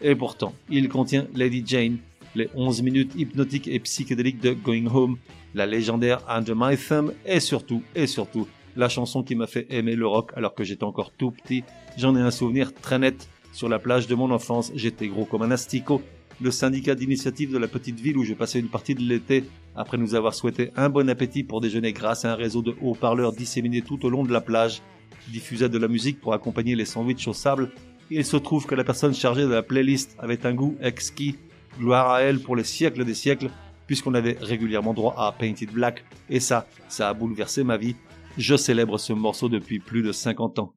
Et 0.00 0.14
pourtant, 0.14 0.54
il 0.70 0.88
contient 0.88 1.26
Lady 1.34 1.62
Jane, 1.66 1.98
les 2.34 2.48
11 2.54 2.82
minutes 2.82 3.12
hypnotiques 3.16 3.68
et 3.68 3.78
psychédéliques 3.80 4.40
de 4.40 4.52
Going 4.52 4.86
Home, 4.86 5.18
la 5.54 5.66
légendaire 5.66 6.20
Under 6.28 6.54
My 6.56 6.76
Thumb 6.76 7.12
et 7.26 7.40
surtout, 7.40 7.82
et 7.94 8.06
surtout, 8.06 8.46
la 8.76 8.88
chanson 8.88 9.22
qui 9.22 9.34
m'a 9.34 9.46
fait 9.46 9.66
aimer 9.70 9.96
le 9.96 10.06
rock 10.06 10.32
alors 10.36 10.54
que 10.54 10.64
j'étais 10.64 10.84
encore 10.84 11.12
tout 11.12 11.30
petit. 11.30 11.64
J'en 11.96 12.16
ai 12.16 12.20
un 12.20 12.30
souvenir 12.30 12.72
très 12.72 12.98
net. 12.98 13.28
Sur 13.52 13.68
la 13.68 13.80
plage 13.80 14.06
de 14.06 14.14
mon 14.14 14.30
enfance, 14.30 14.70
j'étais 14.74 15.08
gros 15.08 15.24
comme 15.24 15.42
un 15.42 15.50
asticot. 15.50 16.00
Le 16.40 16.50
syndicat 16.50 16.94
d'initiative 16.94 17.52
de 17.52 17.58
la 17.58 17.68
petite 17.68 18.00
ville 18.00 18.16
où 18.16 18.24
je 18.24 18.32
passais 18.32 18.60
une 18.60 18.68
partie 18.68 18.94
de 18.94 19.02
l'été, 19.02 19.44
après 19.76 19.98
nous 19.98 20.14
avoir 20.14 20.34
souhaité 20.34 20.70
un 20.76 20.88
bon 20.88 21.08
appétit 21.10 21.42
pour 21.42 21.60
déjeuner 21.60 21.92
grâce 21.92 22.24
à 22.24 22.32
un 22.32 22.36
réseau 22.36 22.62
de 22.62 22.74
haut-parleurs 22.80 23.32
disséminés 23.32 23.82
tout 23.82 24.06
au 24.06 24.08
long 24.08 24.24
de 24.24 24.32
la 24.32 24.40
plage, 24.40 24.80
diffusait 25.30 25.68
de 25.68 25.78
la 25.78 25.88
musique 25.88 26.20
pour 26.20 26.32
accompagner 26.32 26.76
les 26.76 26.84
sandwichs 26.84 27.28
au 27.28 27.34
sable. 27.34 27.70
Il 28.10 28.24
se 28.24 28.36
trouve 28.36 28.66
que 28.66 28.74
la 28.74 28.84
personne 28.84 29.14
chargée 29.14 29.42
de 29.42 29.48
la 29.48 29.62
playlist 29.62 30.16
avait 30.18 30.46
un 30.46 30.54
goût 30.54 30.76
exquis. 30.80 31.36
Gloire 31.78 32.10
à 32.10 32.22
elle 32.22 32.40
pour 32.40 32.56
les 32.56 32.64
siècles 32.64 33.04
des 33.04 33.14
siècles, 33.14 33.50
puisqu'on 33.86 34.14
avait 34.14 34.36
régulièrement 34.40 34.94
droit 34.94 35.14
à 35.16 35.32
Painted 35.32 35.70
Black, 35.70 36.04
et 36.28 36.40
ça, 36.40 36.66
ça 36.88 37.08
a 37.08 37.14
bouleversé 37.14 37.64
ma 37.64 37.76
vie. 37.76 37.96
Je 38.38 38.56
célèbre 38.56 38.98
ce 38.98 39.12
morceau 39.12 39.48
depuis 39.48 39.78
plus 39.78 40.02
de 40.02 40.12
50 40.12 40.58
ans. 40.60 40.72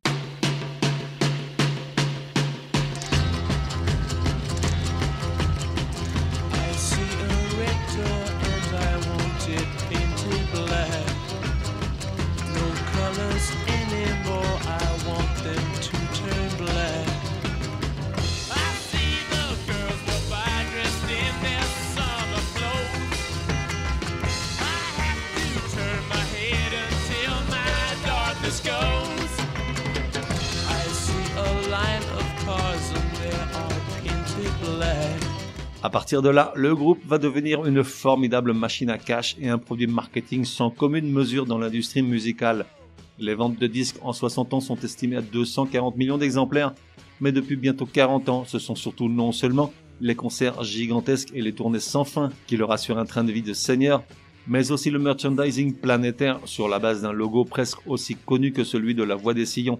Partir 35.93 36.23
de 36.23 36.29
là, 36.29 36.51
le 36.55 36.73
groupe 36.73 37.05
va 37.05 37.19
devenir 37.19 37.65
une 37.65 37.83
formidable 37.83 38.51
machine 38.51 38.89
à 38.89 38.97
cash 38.97 39.35
et 39.39 39.47
un 39.47 39.59
produit 39.59 39.85
marketing 39.85 40.43
sans 40.43 40.71
commune 40.71 41.07
mesure 41.07 41.45
dans 41.45 41.59
l'industrie 41.59 42.01
musicale. 42.01 42.65
Les 43.19 43.35
ventes 43.35 43.59
de 43.59 43.67
disques 43.67 43.97
en 44.01 44.11
60 44.11 44.55
ans 44.55 44.59
sont 44.59 44.77
estimées 44.77 45.17
à 45.17 45.21
240 45.21 45.95
millions 45.95 46.17
d'exemplaires, 46.17 46.73
mais 47.21 47.31
depuis 47.31 47.57
bientôt 47.57 47.85
40 47.85 48.29
ans, 48.29 48.43
ce 48.43 48.57
sont 48.57 48.73
surtout 48.73 49.07
non 49.07 49.31
seulement 49.31 49.71
les 50.01 50.15
concerts 50.15 50.63
gigantesques 50.63 51.29
et 51.35 51.43
les 51.43 51.53
tournées 51.53 51.79
sans 51.79 52.05
fin 52.05 52.31
qui 52.47 52.57
leur 52.57 52.71
assurent 52.71 52.97
un 52.97 53.05
train 53.05 53.23
de 53.23 53.31
vie 53.31 53.43
de 53.43 53.53
seigneur, 53.53 54.01
mais 54.47 54.71
aussi 54.71 54.89
le 54.89 54.97
merchandising 54.97 55.75
planétaire 55.75 56.39
sur 56.45 56.67
la 56.67 56.79
base 56.79 57.03
d'un 57.03 57.13
logo 57.13 57.45
presque 57.45 57.85
aussi 57.85 58.15
connu 58.15 58.51
que 58.51 58.63
celui 58.63 58.95
de 58.95 59.03
la 59.03 59.13
Voix 59.13 59.35
des 59.35 59.45
Sillons. 59.45 59.79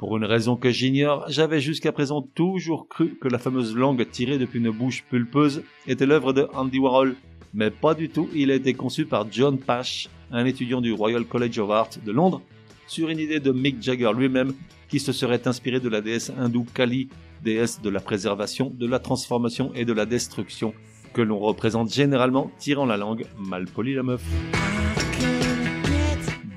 Pour 0.00 0.16
une 0.16 0.24
raison 0.24 0.56
que 0.56 0.70
j'ignore, 0.70 1.26
j'avais 1.28 1.60
jusqu'à 1.60 1.92
présent 1.92 2.22
toujours 2.22 2.88
cru 2.88 3.18
que 3.20 3.28
la 3.28 3.38
fameuse 3.38 3.76
langue 3.76 4.08
tirée 4.10 4.38
depuis 4.38 4.58
une 4.58 4.70
bouche 4.70 5.04
pulpeuse 5.10 5.62
était 5.86 6.06
l'œuvre 6.06 6.32
de 6.32 6.48
Andy 6.54 6.78
Warhol, 6.78 7.16
mais 7.52 7.70
pas 7.70 7.92
du 7.92 8.08
tout, 8.08 8.26
il 8.34 8.50
a 8.50 8.54
été 8.54 8.72
conçu 8.72 9.04
par 9.04 9.30
John 9.30 9.58
Pash, 9.58 10.08
un 10.32 10.46
étudiant 10.46 10.80
du 10.80 10.94
Royal 10.94 11.26
College 11.26 11.58
of 11.58 11.70
Art 11.70 11.90
de 12.02 12.12
Londres, 12.12 12.40
sur 12.86 13.10
une 13.10 13.18
idée 13.18 13.40
de 13.40 13.52
Mick 13.52 13.82
Jagger 13.82 14.12
lui-même, 14.16 14.54
qui 14.88 15.00
se 15.00 15.12
serait 15.12 15.46
inspiré 15.46 15.80
de 15.80 15.90
la 15.90 16.00
déesse 16.00 16.32
hindoue 16.38 16.64
Kali, 16.72 17.10
déesse 17.44 17.82
de 17.82 17.90
la 17.90 18.00
préservation, 18.00 18.72
de 18.74 18.86
la 18.86 19.00
transformation 19.00 19.70
et 19.74 19.84
de 19.84 19.92
la 19.92 20.06
destruction, 20.06 20.72
que 21.12 21.20
l'on 21.20 21.38
représente 21.38 21.92
généralement 21.92 22.50
tirant 22.58 22.86
la 22.86 22.96
langue, 22.96 23.26
mal 23.38 23.66
poli 23.66 23.92
la 23.92 24.02
meuf. 24.02 24.22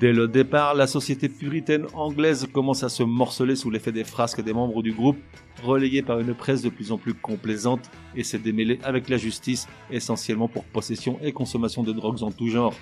Dès 0.04 0.12
le 0.12 0.28
départ, 0.28 0.74
la 0.74 0.86
société 0.86 1.30
puritaine 1.30 1.86
anglaise 1.94 2.46
commence 2.52 2.82
à 2.82 2.90
se 2.90 3.02
morceler 3.02 3.56
sous 3.56 3.70
l'effet 3.70 3.90
des 3.90 4.04
frasques 4.04 4.42
des 4.42 4.52
membres 4.52 4.82
du 4.82 4.92
groupe, 4.92 5.16
relayés 5.62 6.02
par 6.02 6.20
une 6.20 6.34
presse 6.34 6.60
de 6.60 6.68
plus 6.68 6.92
en 6.92 6.98
plus 6.98 7.14
complaisante 7.14 7.90
et 8.14 8.22
s'est 8.22 8.38
démêlée 8.38 8.78
avec 8.84 9.08
la 9.08 9.16
justice, 9.16 9.66
essentiellement 9.90 10.46
pour 10.46 10.66
possession 10.66 11.18
et 11.22 11.32
consommation 11.32 11.82
de 11.82 11.90
drogues 11.90 12.22
en 12.22 12.30
tout 12.30 12.48
genre. 12.48 12.74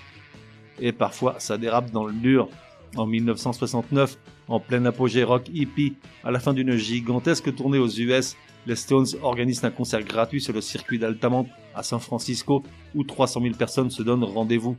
Et 0.81 0.91
parfois, 0.91 1.35
ça 1.37 1.57
dérape 1.57 1.91
dans 1.91 2.03
le 2.03 2.11
dur. 2.11 2.49
En 2.97 3.05
1969, 3.05 4.17
en 4.49 4.59
plein 4.59 4.83
apogée 4.83 5.23
rock 5.23 5.47
hippie, 5.47 5.95
à 6.25 6.31
la 6.31 6.41
fin 6.41 6.53
d'une 6.53 6.75
gigantesque 6.75 7.55
tournée 7.55 7.79
aux 7.79 7.87
US, 7.87 8.35
les 8.67 8.75
Stones 8.75 9.07
organisent 9.21 9.63
un 9.63 9.71
concert 9.71 10.03
gratuit 10.03 10.41
sur 10.41 10.53
le 10.53 10.59
circuit 10.59 10.99
d'Altamont 10.99 11.47
à 11.73 11.83
San 11.83 12.01
Francisco 12.01 12.63
où 12.93 13.05
300 13.05 13.43
000 13.43 13.53
personnes 13.55 13.91
se 13.91 14.03
donnent 14.03 14.25
rendez-vous. 14.25 14.75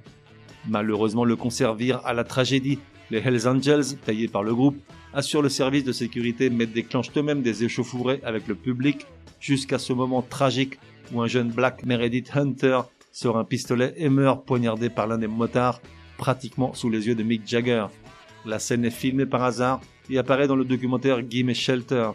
Malheureusement, 0.68 1.24
le 1.24 1.37
concert 1.37 1.74
vire 1.74 2.00
à 2.05 2.14
la 2.14 2.24
tragédie. 2.24 2.79
Les 3.11 3.18
Hells 3.18 3.46
Angels, 3.46 3.96
payés 4.05 4.29
par 4.29 4.42
le 4.42 4.55
groupe, 4.55 4.79
assurent 5.12 5.42
le 5.42 5.48
service 5.48 5.85
de 5.85 5.92
sécurité 5.92 6.50
mais 6.50 6.66
déclenchent 6.66 7.11
eux-mêmes 7.16 7.42
des 7.42 7.64
échauffourées 7.64 8.20
avec 8.24 8.48
le 8.48 8.55
public 8.55 9.07
jusqu'à 9.40 9.79
ce 9.79 9.92
moment 9.92 10.22
tragique 10.22 10.79
où 11.12 11.20
un 11.20 11.27
jeune 11.27 11.50
Black 11.50 11.85
Meredith 11.85 12.31
Hunter 12.35 12.81
sort 13.12 13.37
un 13.37 13.44
pistolet 13.44 13.94
et 13.96 14.09
meurt 14.09 14.44
poignardé 14.44 14.88
par 14.88 15.07
l'un 15.07 15.18
des 15.18 15.27
motards, 15.27 15.81
pratiquement 16.16 16.72
sous 16.74 16.88
les 16.88 17.07
yeux 17.07 17.14
de 17.14 17.22
Mick 17.22 17.46
Jagger. 17.46 17.87
La 18.46 18.59
scène 18.59 18.85
est 18.85 18.90
filmée 18.90 19.27
par 19.27 19.42
hasard 19.42 19.81
et 20.11 20.18
apparaît 20.18 20.48
dans 20.48 20.57
le 20.57 20.64
documentaire 20.64 21.20
Gimme 21.29 21.55
Shelter. 21.55 22.11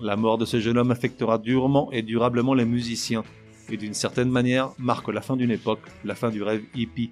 La 0.00 0.16
mort 0.16 0.38
de 0.38 0.44
ce 0.44 0.60
jeune 0.60 0.78
homme 0.78 0.92
affectera 0.92 1.38
durement 1.38 1.90
et 1.92 2.02
durablement 2.02 2.54
les 2.54 2.64
musiciens, 2.64 3.24
et 3.68 3.76
d'une 3.76 3.94
certaine 3.94 4.30
manière 4.30 4.70
marque 4.78 5.08
la 5.08 5.20
fin 5.20 5.36
d'une 5.36 5.50
époque, 5.50 5.82
la 6.04 6.14
fin 6.14 6.30
du 6.30 6.42
rêve 6.42 6.62
hippie 6.74 7.10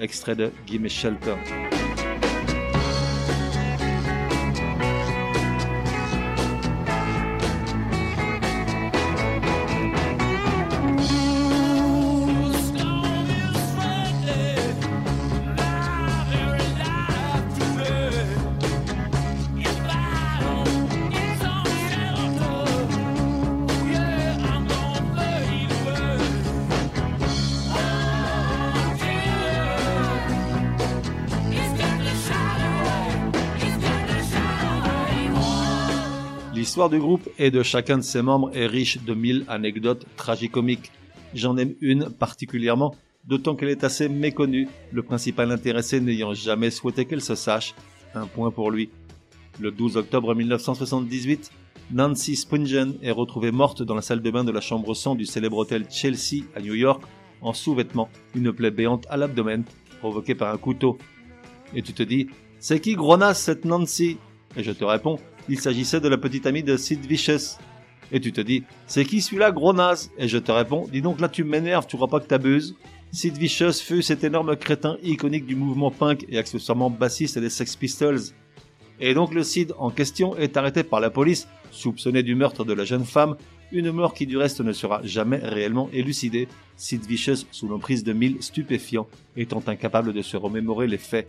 extrait 0.00 0.36
de 0.36 0.50
Gimme 0.66 0.88
Shelter. 0.88 1.36
L'histoire 36.76 36.90
du 36.90 36.98
groupe 36.98 37.30
et 37.38 37.50
de 37.50 37.62
chacun 37.62 37.96
de 37.96 38.02
ses 38.02 38.20
membres 38.20 38.54
est 38.54 38.66
riche 38.66 39.02
de 39.02 39.14
mille 39.14 39.46
anecdotes 39.48 40.04
tragicomiques. 40.18 40.92
J'en 41.32 41.56
aime 41.56 41.74
une 41.80 42.10
particulièrement, 42.10 42.94
d'autant 43.24 43.56
qu'elle 43.56 43.70
est 43.70 43.82
assez 43.82 44.10
méconnue, 44.10 44.68
le 44.92 45.02
principal 45.02 45.50
intéressé 45.52 46.02
n'ayant 46.02 46.34
jamais 46.34 46.70
souhaité 46.70 47.06
qu'elle 47.06 47.22
se 47.22 47.34
sache. 47.34 47.74
Un 48.14 48.26
point 48.26 48.50
pour 48.50 48.70
lui. 48.70 48.90
Le 49.58 49.70
12 49.70 49.96
octobre 49.96 50.34
1978, 50.34 51.50
Nancy 51.92 52.36
Spungen 52.36 52.98
est 53.00 53.10
retrouvée 53.10 53.52
morte 53.52 53.82
dans 53.82 53.94
la 53.94 54.02
salle 54.02 54.20
de 54.20 54.30
bain 54.30 54.44
de 54.44 54.52
la 54.52 54.60
chambre 54.60 54.92
100 54.92 55.14
du 55.14 55.24
célèbre 55.24 55.56
hôtel 55.56 55.86
Chelsea 55.88 56.44
à 56.54 56.60
New 56.60 56.74
York, 56.74 57.02
en 57.40 57.54
sous-vêtements, 57.54 58.10
une 58.34 58.52
plaie 58.52 58.70
béante 58.70 59.06
à 59.08 59.16
l'abdomen, 59.16 59.64
provoquée 60.00 60.34
par 60.34 60.52
un 60.52 60.58
couteau. 60.58 60.98
Et 61.74 61.80
tu 61.80 61.94
te 61.94 62.02
dis, 62.02 62.26
c'est 62.58 62.80
qui 62.80 62.96
Gronas 62.96 63.32
cette 63.32 63.64
Nancy? 63.64 64.18
Et 64.58 64.62
je 64.62 64.72
te 64.72 64.84
réponds, 64.84 65.18
il 65.48 65.60
s'agissait 65.60 66.00
de 66.00 66.08
la 66.08 66.18
petite 66.18 66.46
amie 66.46 66.62
de 66.62 66.76
Sid 66.76 67.04
Vicious. 67.06 67.58
Et 68.12 68.20
tu 68.20 68.32
te 68.32 68.40
dis, 68.40 68.62
c'est 68.86 69.04
qui 69.04 69.20
celui-là, 69.20 69.50
gros 69.50 69.72
naze? 69.72 70.10
Et 70.16 70.28
je 70.28 70.38
te 70.38 70.52
réponds, 70.52 70.86
dis 70.92 71.02
donc 71.02 71.20
là 71.20 71.28
tu 71.28 71.44
m'énerves, 71.44 71.86
tu 71.86 71.96
crois 71.96 72.08
pas 72.08 72.20
que 72.20 72.26
t'abuses 72.26 72.76
Sid 73.12 73.36
Vicious 73.38 73.72
fut 73.72 74.02
cet 74.02 74.24
énorme 74.24 74.56
crétin 74.56 74.98
iconique 75.02 75.46
du 75.46 75.56
mouvement 75.56 75.90
punk 75.90 76.26
et 76.28 76.38
accessoirement 76.38 76.90
bassiste 76.90 77.38
des 77.38 77.48
Sex 77.48 77.74
Pistols. 77.76 78.20
Et 79.00 79.14
donc 79.14 79.32
le 79.32 79.42
Sid 79.42 79.72
en 79.78 79.90
question 79.90 80.36
est 80.36 80.56
arrêté 80.56 80.82
par 80.82 81.00
la 81.00 81.10
police, 81.10 81.48
soupçonné 81.70 82.22
du 82.22 82.34
meurtre 82.34 82.64
de 82.64 82.72
la 82.72 82.84
jeune 82.84 83.04
femme, 83.04 83.36
une 83.72 83.90
mort 83.90 84.14
qui 84.14 84.26
du 84.26 84.36
reste 84.36 84.60
ne 84.60 84.72
sera 84.72 85.00
jamais 85.02 85.38
réellement 85.38 85.88
élucidée, 85.92 86.46
Sid 86.76 87.04
Vicious 87.06 87.46
sous 87.50 87.68
l'emprise 87.68 88.04
de 88.04 88.12
mille 88.12 88.42
stupéfiants, 88.42 89.08
étant 89.36 89.62
incapable 89.66 90.12
de 90.12 90.22
se 90.22 90.36
remémorer 90.36 90.86
les 90.86 90.98
faits. 90.98 91.28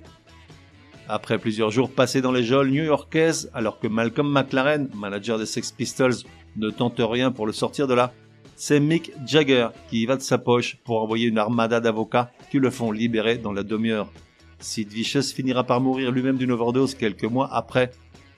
Après 1.10 1.40
plusieurs 1.40 1.72
jours 1.72 1.90
passés 1.90 2.22
dans 2.22 2.34
les 2.34 2.44
geôles 2.44 2.70
new-yorkaises, 2.70 3.50
alors 3.54 3.80
que 3.80 3.88
Malcolm 3.88 4.30
McLaren, 4.30 4.90
manager 4.94 5.40
des 5.40 5.46
Sex 5.46 5.72
Pistols, 5.72 6.16
ne 6.58 6.70
tente 6.70 7.00
rien 7.00 7.32
pour 7.32 7.48
le 7.48 7.54
sortir 7.54 7.88
de 7.88 7.94
là, 7.94 8.14
c'est 8.58 8.80
Mick 8.80 9.12
Jagger 9.26 9.70
qui 9.90 10.02
y 10.02 10.06
va 10.06 10.18
de 10.18 10.22
sa 10.22 10.38
poche 10.38 10.78
pour 10.84 11.02
envoyer 11.02 11.28
une 11.28 11.38
armada 11.38 11.80
d'avocats 11.80 12.32
qui 12.52 12.60
le 12.60 12.72
font 12.72 12.92
libérer 12.92 13.38
dans 13.38 13.54
la 13.54 13.64
demi-heure. 13.64 14.12
Sid 14.60 14.92
Vicious 14.92 15.34
finira 15.34 15.64
par 15.64 15.80
mourir 15.80 16.12
lui-même 16.12 16.38
d'une 16.38 16.52
overdose 16.52 16.96
quelques 16.96 17.24
mois 17.24 17.50
après. 17.54 17.92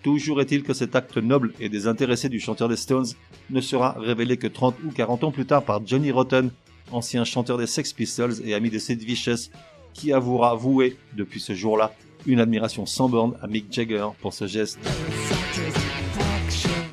Toujours 0.03 0.39
est-il 0.39 0.63
que 0.63 0.73
cet 0.73 0.95
acte 0.95 1.17
noble 1.17 1.53
et 1.60 1.69
désintéressé 1.69 2.29
du 2.29 2.39
chanteur 2.39 2.69
des 2.69 2.75
Stones 2.75 3.08
ne 3.49 3.62
sera 3.62 3.93
révélé 3.93 4.38
que 4.38 4.47
30 4.47 4.75
ou 4.86 4.91
40 4.91 5.23
ans 5.23 5.32
plus 5.32 5.45
tard 5.45 5.63
par 5.63 5.86
Johnny 5.88 6.12
Rotten, 6.12 6.51
ancien 6.91 7.23
chanteur 7.23 7.58
des 7.58 7.67
Sex 7.67 7.93
Pistols 7.93 8.36
et 8.43 8.53
ami 8.53 8.69
de 8.69 8.77
Sid 8.77 9.01
Vicious, 9.01 9.49
qui 9.93 10.13
avouera 10.13 10.53
vouer, 10.53 10.97
depuis 11.15 11.39
ce 11.39 11.53
jour-là, 11.53 11.93
une 12.25 12.39
admiration 12.39 12.86
sans 12.86 13.10
borne 13.10 13.38
à 13.41 13.47
Mick 13.47 13.71
Jagger 13.71 14.08
pour 14.21 14.34
ce 14.34 14.47
geste. 14.47 14.79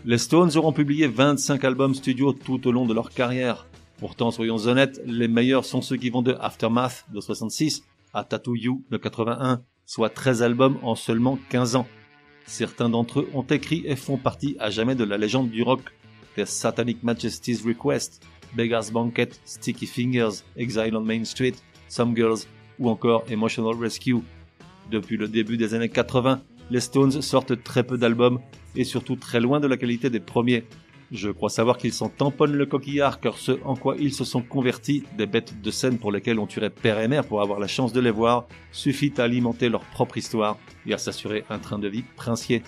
Les 0.05 0.19
Stones 0.19 0.57
auront 0.57 0.73
publié 0.73 1.09
25 1.09 1.65
albums 1.65 1.95
studio 1.95 2.33
tout 2.33 2.67
au 2.69 2.73
long 2.73 2.87
de 2.87 2.95
leur 2.95 3.11
carrière. 3.11 3.67
Pourtant, 3.99 4.31
soyons 4.31 4.59
honnêtes, 4.67 5.01
les 5.05 5.27
meilleurs 5.27 5.65
sont 5.65 5.83
ceux 5.83 5.97
qui 5.97 6.11
vont 6.11 6.23
de 6.23 6.37
Aftermath 6.41 7.07
de 7.13 7.21
66 7.21 7.83
à 8.15 8.25
Tattoo 8.25 8.55
You 8.55 8.83
de 8.91 8.99
81, 8.99 9.63
soit 9.85 10.11
13 10.11 10.43
albums 10.43 10.79
en 10.83 10.95
seulement 10.95 11.39
15 11.51 11.77
ans. 11.77 11.87
Certains 12.47 12.89
d'entre 12.89 13.21
eux 13.21 13.29
ont 13.35 13.43
écrit 13.43 13.83
et 13.85 13.97
font 13.97 14.17
partie 14.17 14.57
à 14.61 14.71
jamais 14.71 14.95
de 14.95 15.05
la 15.05 15.19
légende 15.19 15.51
du 15.51 15.63
rock. 15.63 15.81
The 16.37 16.45
Satanic 16.45 17.03
Majesty's 17.03 17.65
Request, 17.65 18.23
Beggar's 18.55 18.91
Banquet, 18.93 19.31
Sticky 19.45 19.87
Fingers, 19.87 20.43
Exile 20.57 20.95
on 20.97 21.01
Main 21.01 21.25
Street, 21.25 21.55
Some 21.89 22.15
Girls 22.15 22.47
ou 22.79 22.91
encore 22.91 23.25
Emotional 23.29 23.75
Rescue. 23.75 24.23
Depuis 24.91 25.17
le 25.17 25.29
début 25.29 25.57
des 25.57 25.75
années 25.75 25.89
80, 25.89 26.43
les 26.71 26.81
Stones 26.81 27.23
sortent 27.23 27.63
très 27.63 27.85
peu 27.85 27.99
d'albums 27.99 28.41
et 28.75 28.85
surtout 28.85 29.17
très 29.17 29.41
loin 29.41 29.61
de 29.61 29.67
la 29.67 29.77
qualité 29.77 30.11
des 30.11 30.21
premiers. 30.21 30.65
Je 31.13 31.31
crois 31.31 31.51
savoir 31.51 31.79
qu'ils 31.79 31.93
s'en 31.93 32.09
tamponnent 32.09 32.57
le 32.57 32.67
coquillard 32.67 33.21
car 33.21 33.39
ce 33.39 33.53
en 33.65 33.77
quoi 33.77 33.95
ils 33.99 34.13
se 34.13 34.25
sont 34.25 34.43
convertis, 34.43 35.05
des 35.17 35.27
bêtes 35.27 35.61
de 35.61 35.71
scène 35.71 35.99
pour 35.99 36.11
lesquelles 36.11 36.41
on 36.41 36.47
tuerait 36.47 36.71
père 36.71 36.99
et 36.99 37.07
mère 37.07 37.25
pour 37.25 37.43
avoir 37.43 37.61
la 37.61 37.69
chance 37.69 37.93
de 37.93 38.01
les 38.01 38.11
voir, 38.11 38.47
suffit 38.73 39.13
à 39.19 39.23
alimenter 39.23 39.69
leur 39.69 39.83
propre 39.83 40.19
histoire 40.19 40.59
et 40.85 40.95
à 40.95 40.99
s'assurer 40.99 41.45
un 41.49 41.59
train 41.59 41.79
de 41.79 41.89
vie 41.89 42.05
princier. 42.17 42.63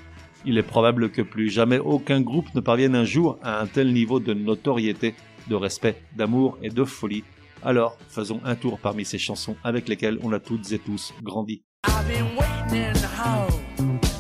Il 0.45 0.57
est 0.57 0.63
probable 0.63 1.11
que 1.11 1.23
plus 1.23 1.51
jamais 1.51 1.79
aucun 1.79 2.21
groupe 2.21 2.55
ne 2.55 2.61
parvienne 2.61 2.95
un 2.95 3.05
jour 3.05 3.39
à 3.43 3.61
un 3.61 3.67
tel 3.67 3.93
niveau 3.93 4.21
de 4.21 4.35
notoriété, 4.35 5.15
de 5.49 5.57
respect, 5.57 6.01
d'amour 6.17 6.59
et 6.63 6.71
de 6.71 6.85
folie. 6.85 7.25
Alors, 7.65 7.99
faisons 8.09 8.41
un 8.45 8.55
tour 8.55 8.79
parmi 8.79 9.05
ces 9.05 9.19
chansons 9.19 9.57
avec 9.65 9.89
lesquelles 9.89 10.19
on 10.23 10.33
a 10.33 10.39
toutes 10.39 10.71
et 10.71 10.79
tous 10.79 11.13
grandi. 11.23 11.65
I've 11.91 12.07
been 12.07 12.37
waiting 12.37 12.83
in 12.87 12.93
the 12.95 13.07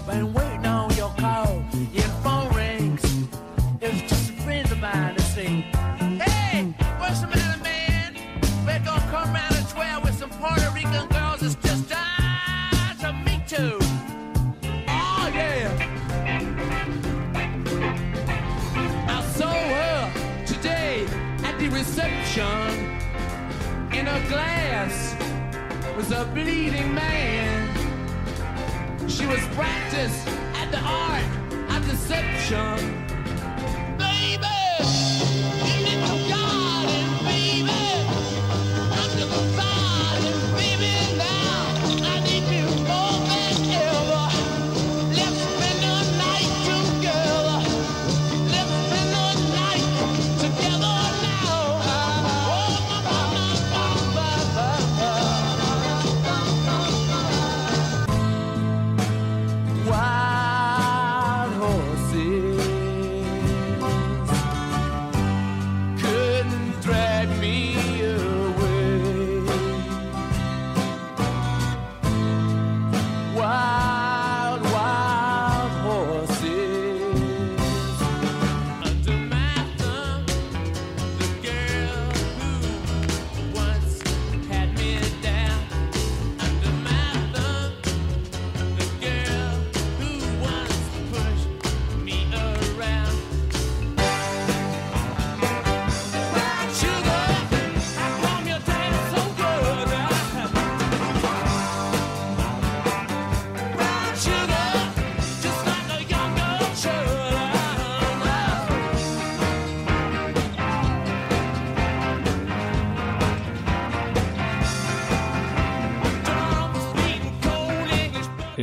been 0.06 0.32
waiting 0.32 0.66
on 0.66 0.94
your 0.96 1.10
call. 1.18 1.64
Your 1.92 2.10
phone 2.24 2.52
rings, 2.54 3.02
it's 3.80 4.02
just 4.10 4.30
a 4.30 4.32
friend 4.42 4.70
of 4.72 4.78
mine 4.80 5.14
to 5.14 5.22
see. 5.22 5.64
Hey, 6.22 6.74
the 7.20 7.26
matter, 7.28 7.62
man? 7.62 8.14
We're 8.66 8.84
gonna 8.84 9.10
come 9.10 9.32
round 9.32 9.54
at 9.54 9.68
12 9.70 10.04
with 10.04 10.18
some 10.18 10.30
Puerto 10.30 10.70
Rican 10.74 11.06
girls, 11.08 11.42
it's 11.42 11.56
just 11.66 11.88
to 11.88 13.12
meet 13.26 13.50
you. 13.52 13.78
Oh, 14.88 15.30
yeah. 15.38 15.68
I 19.08 19.22
saw 19.36 19.52
her 19.52 20.44
today 20.46 21.06
at 21.44 21.58
the 21.58 21.68
reception 21.68 22.98
in 23.92 24.06
a 24.06 24.28
glass 24.28 25.16
was 25.98 26.12
a 26.12 26.24
bleeding 26.32 26.94
man. 26.94 27.57
Was 29.28 29.46
practiced 29.48 30.26
at 30.54 30.70
the 30.70 30.78
art 30.78 31.76
of 31.76 31.86
deception. 31.86 32.97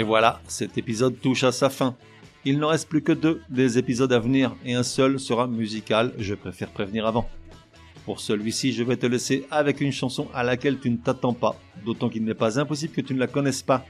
Voilà, 0.06 0.42
cet 0.48 0.78
épisode 0.78 1.20
touche 1.20 1.44
à 1.44 1.52
sa 1.52 1.70
fin. 1.70 1.96
Il 2.46 2.60
n'en 2.60 2.68
reste 2.68 2.88
plus 2.88 3.02
que 3.02 3.12
deux 3.12 3.42
des 3.50 3.78
épisodes 3.78 4.14
à 4.14 4.20
venir 4.20 4.56
et 4.64 4.76
un 4.76 4.84
seul 4.84 5.20
sera 5.20 5.48
musical, 5.48 6.14
je 6.20 6.36
préfère 6.36 6.70
prévenir 6.70 7.08
avant. 7.08 7.28
Pour 8.06 8.20
celui-ci, 8.20 8.72
je 8.72 8.84
vais 8.84 8.98
te 8.98 9.08
laisser 9.08 9.48
avec 9.50 9.82
une 9.82 9.92
chanson 9.92 10.28
à 10.34 10.44
laquelle 10.44 10.80
tu 10.80 10.92
ne 10.92 10.98
t'attends 10.98 11.34
pas, 11.34 11.60
d'autant 11.84 12.08
qu'il 12.08 12.24
n'est 12.24 12.36
pas 12.36 12.60
impossible 12.60 12.94
que 12.94 13.02
tu 13.02 13.16
ne 13.16 13.20
la 13.20 13.26
connaisses 13.26 13.64
pas. 13.64 13.84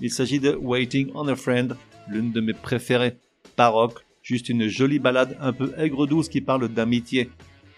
Il 0.00 0.10
s'agit 0.10 0.40
de 0.40 0.56
Waiting 0.56 1.10
on 1.14 1.28
a 1.28 1.36
Friend, 1.36 1.76
l'une 2.08 2.32
de 2.32 2.40
mes 2.40 2.52
préférées. 2.52 3.16
Baroque, 3.56 4.04
juste 4.22 4.48
une 4.48 4.66
jolie 4.66 4.98
balade 4.98 5.36
un 5.40 5.52
peu 5.52 5.72
aigre-douce 5.78 6.28
qui 6.28 6.40
parle 6.40 6.68
d'amitié. 6.68 7.30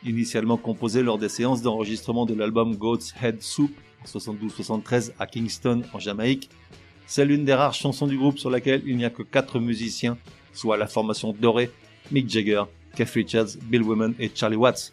Initialement 0.05 0.57
composée 0.57 1.03
lors 1.03 1.19
des 1.19 1.29
séances 1.29 1.61
d'enregistrement 1.61 2.25
de 2.25 2.35
l'album 2.35 2.75
Goat's 2.75 3.15
Head 3.23 3.43
Soup 3.43 3.71
en 4.03 4.19
72-73 4.19 5.13
à 5.19 5.27
Kingston 5.27 5.83
en 5.93 5.99
Jamaïque, 5.99 6.49
c'est 7.11 7.25
l'une 7.25 7.45
des 7.45 7.55
rares 7.55 7.75
chansons 7.75 8.07
du 8.07 8.17
groupe 8.17 8.39
sur 8.39 8.51
laquelle 8.51 8.83
il 8.87 8.97
n'y 8.97 9.05
a 9.05 9.11
que 9.11 9.25
quatre 9.25 9.59
musiciens, 9.59 10.17
soit 10.53 10.77
la 10.77 10.87
formation 10.87 11.33
dorée, 11.33 11.73
Mick 12.13 12.31
Jagger, 12.31 12.63
Keith 12.95 13.11
Richards, 13.11 13.49
Bill 13.65 13.83
Wyman 13.83 14.15
et 14.21 14.31
Charlie 14.33 14.55
Watts. 14.55 14.93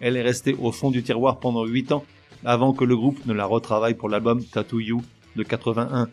Elle 0.00 0.16
est 0.16 0.22
restée 0.22 0.54
au 0.54 0.72
fond 0.72 0.90
du 0.90 1.02
tiroir 1.02 1.38
pendant 1.38 1.66
8 1.66 1.92
ans, 1.92 2.06
avant 2.46 2.72
que 2.72 2.86
le 2.86 2.96
groupe 2.96 3.26
ne 3.26 3.34
la 3.34 3.44
retravaille 3.44 3.92
pour 3.92 4.08
l'album 4.08 4.42
Tattoo 4.42 4.80
You 4.80 5.02
de 5.36 5.42
81. 5.42 6.08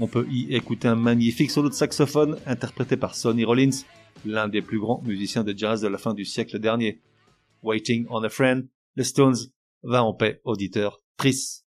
On 0.00 0.06
peut 0.06 0.26
y 0.30 0.54
écouter 0.54 0.88
un 0.88 0.96
magnifique 0.96 1.50
solo 1.50 1.68
de 1.68 1.74
saxophone 1.74 2.38
interprété 2.46 2.96
par 2.96 3.16
Sonny 3.16 3.44
Rollins, 3.44 3.82
l'un 4.24 4.48
des 4.48 4.62
plus 4.62 4.78
grands 4.78 5.02
musiciens 5.04 5.44
de 5.44 5.54
jazz 5.54 5.82
de 5.82 5.88
la 5.88 5.98
fin 5.98 6.14
du 6.14 6.24
siècle 6.24 6.58
dernier. 6.58 7.02
Waiting 7.62 8.06
on 8.08 8.24
a 8.24 8.30
Friend, 8.30 8.66
les 8.96 9.04
Stones, 9.04 9.36
va 9.82 10.02
en 10.02 10.14
paix, 10.14 10.40
auditeur, 10.44 11.02
triste. 11.18 11.66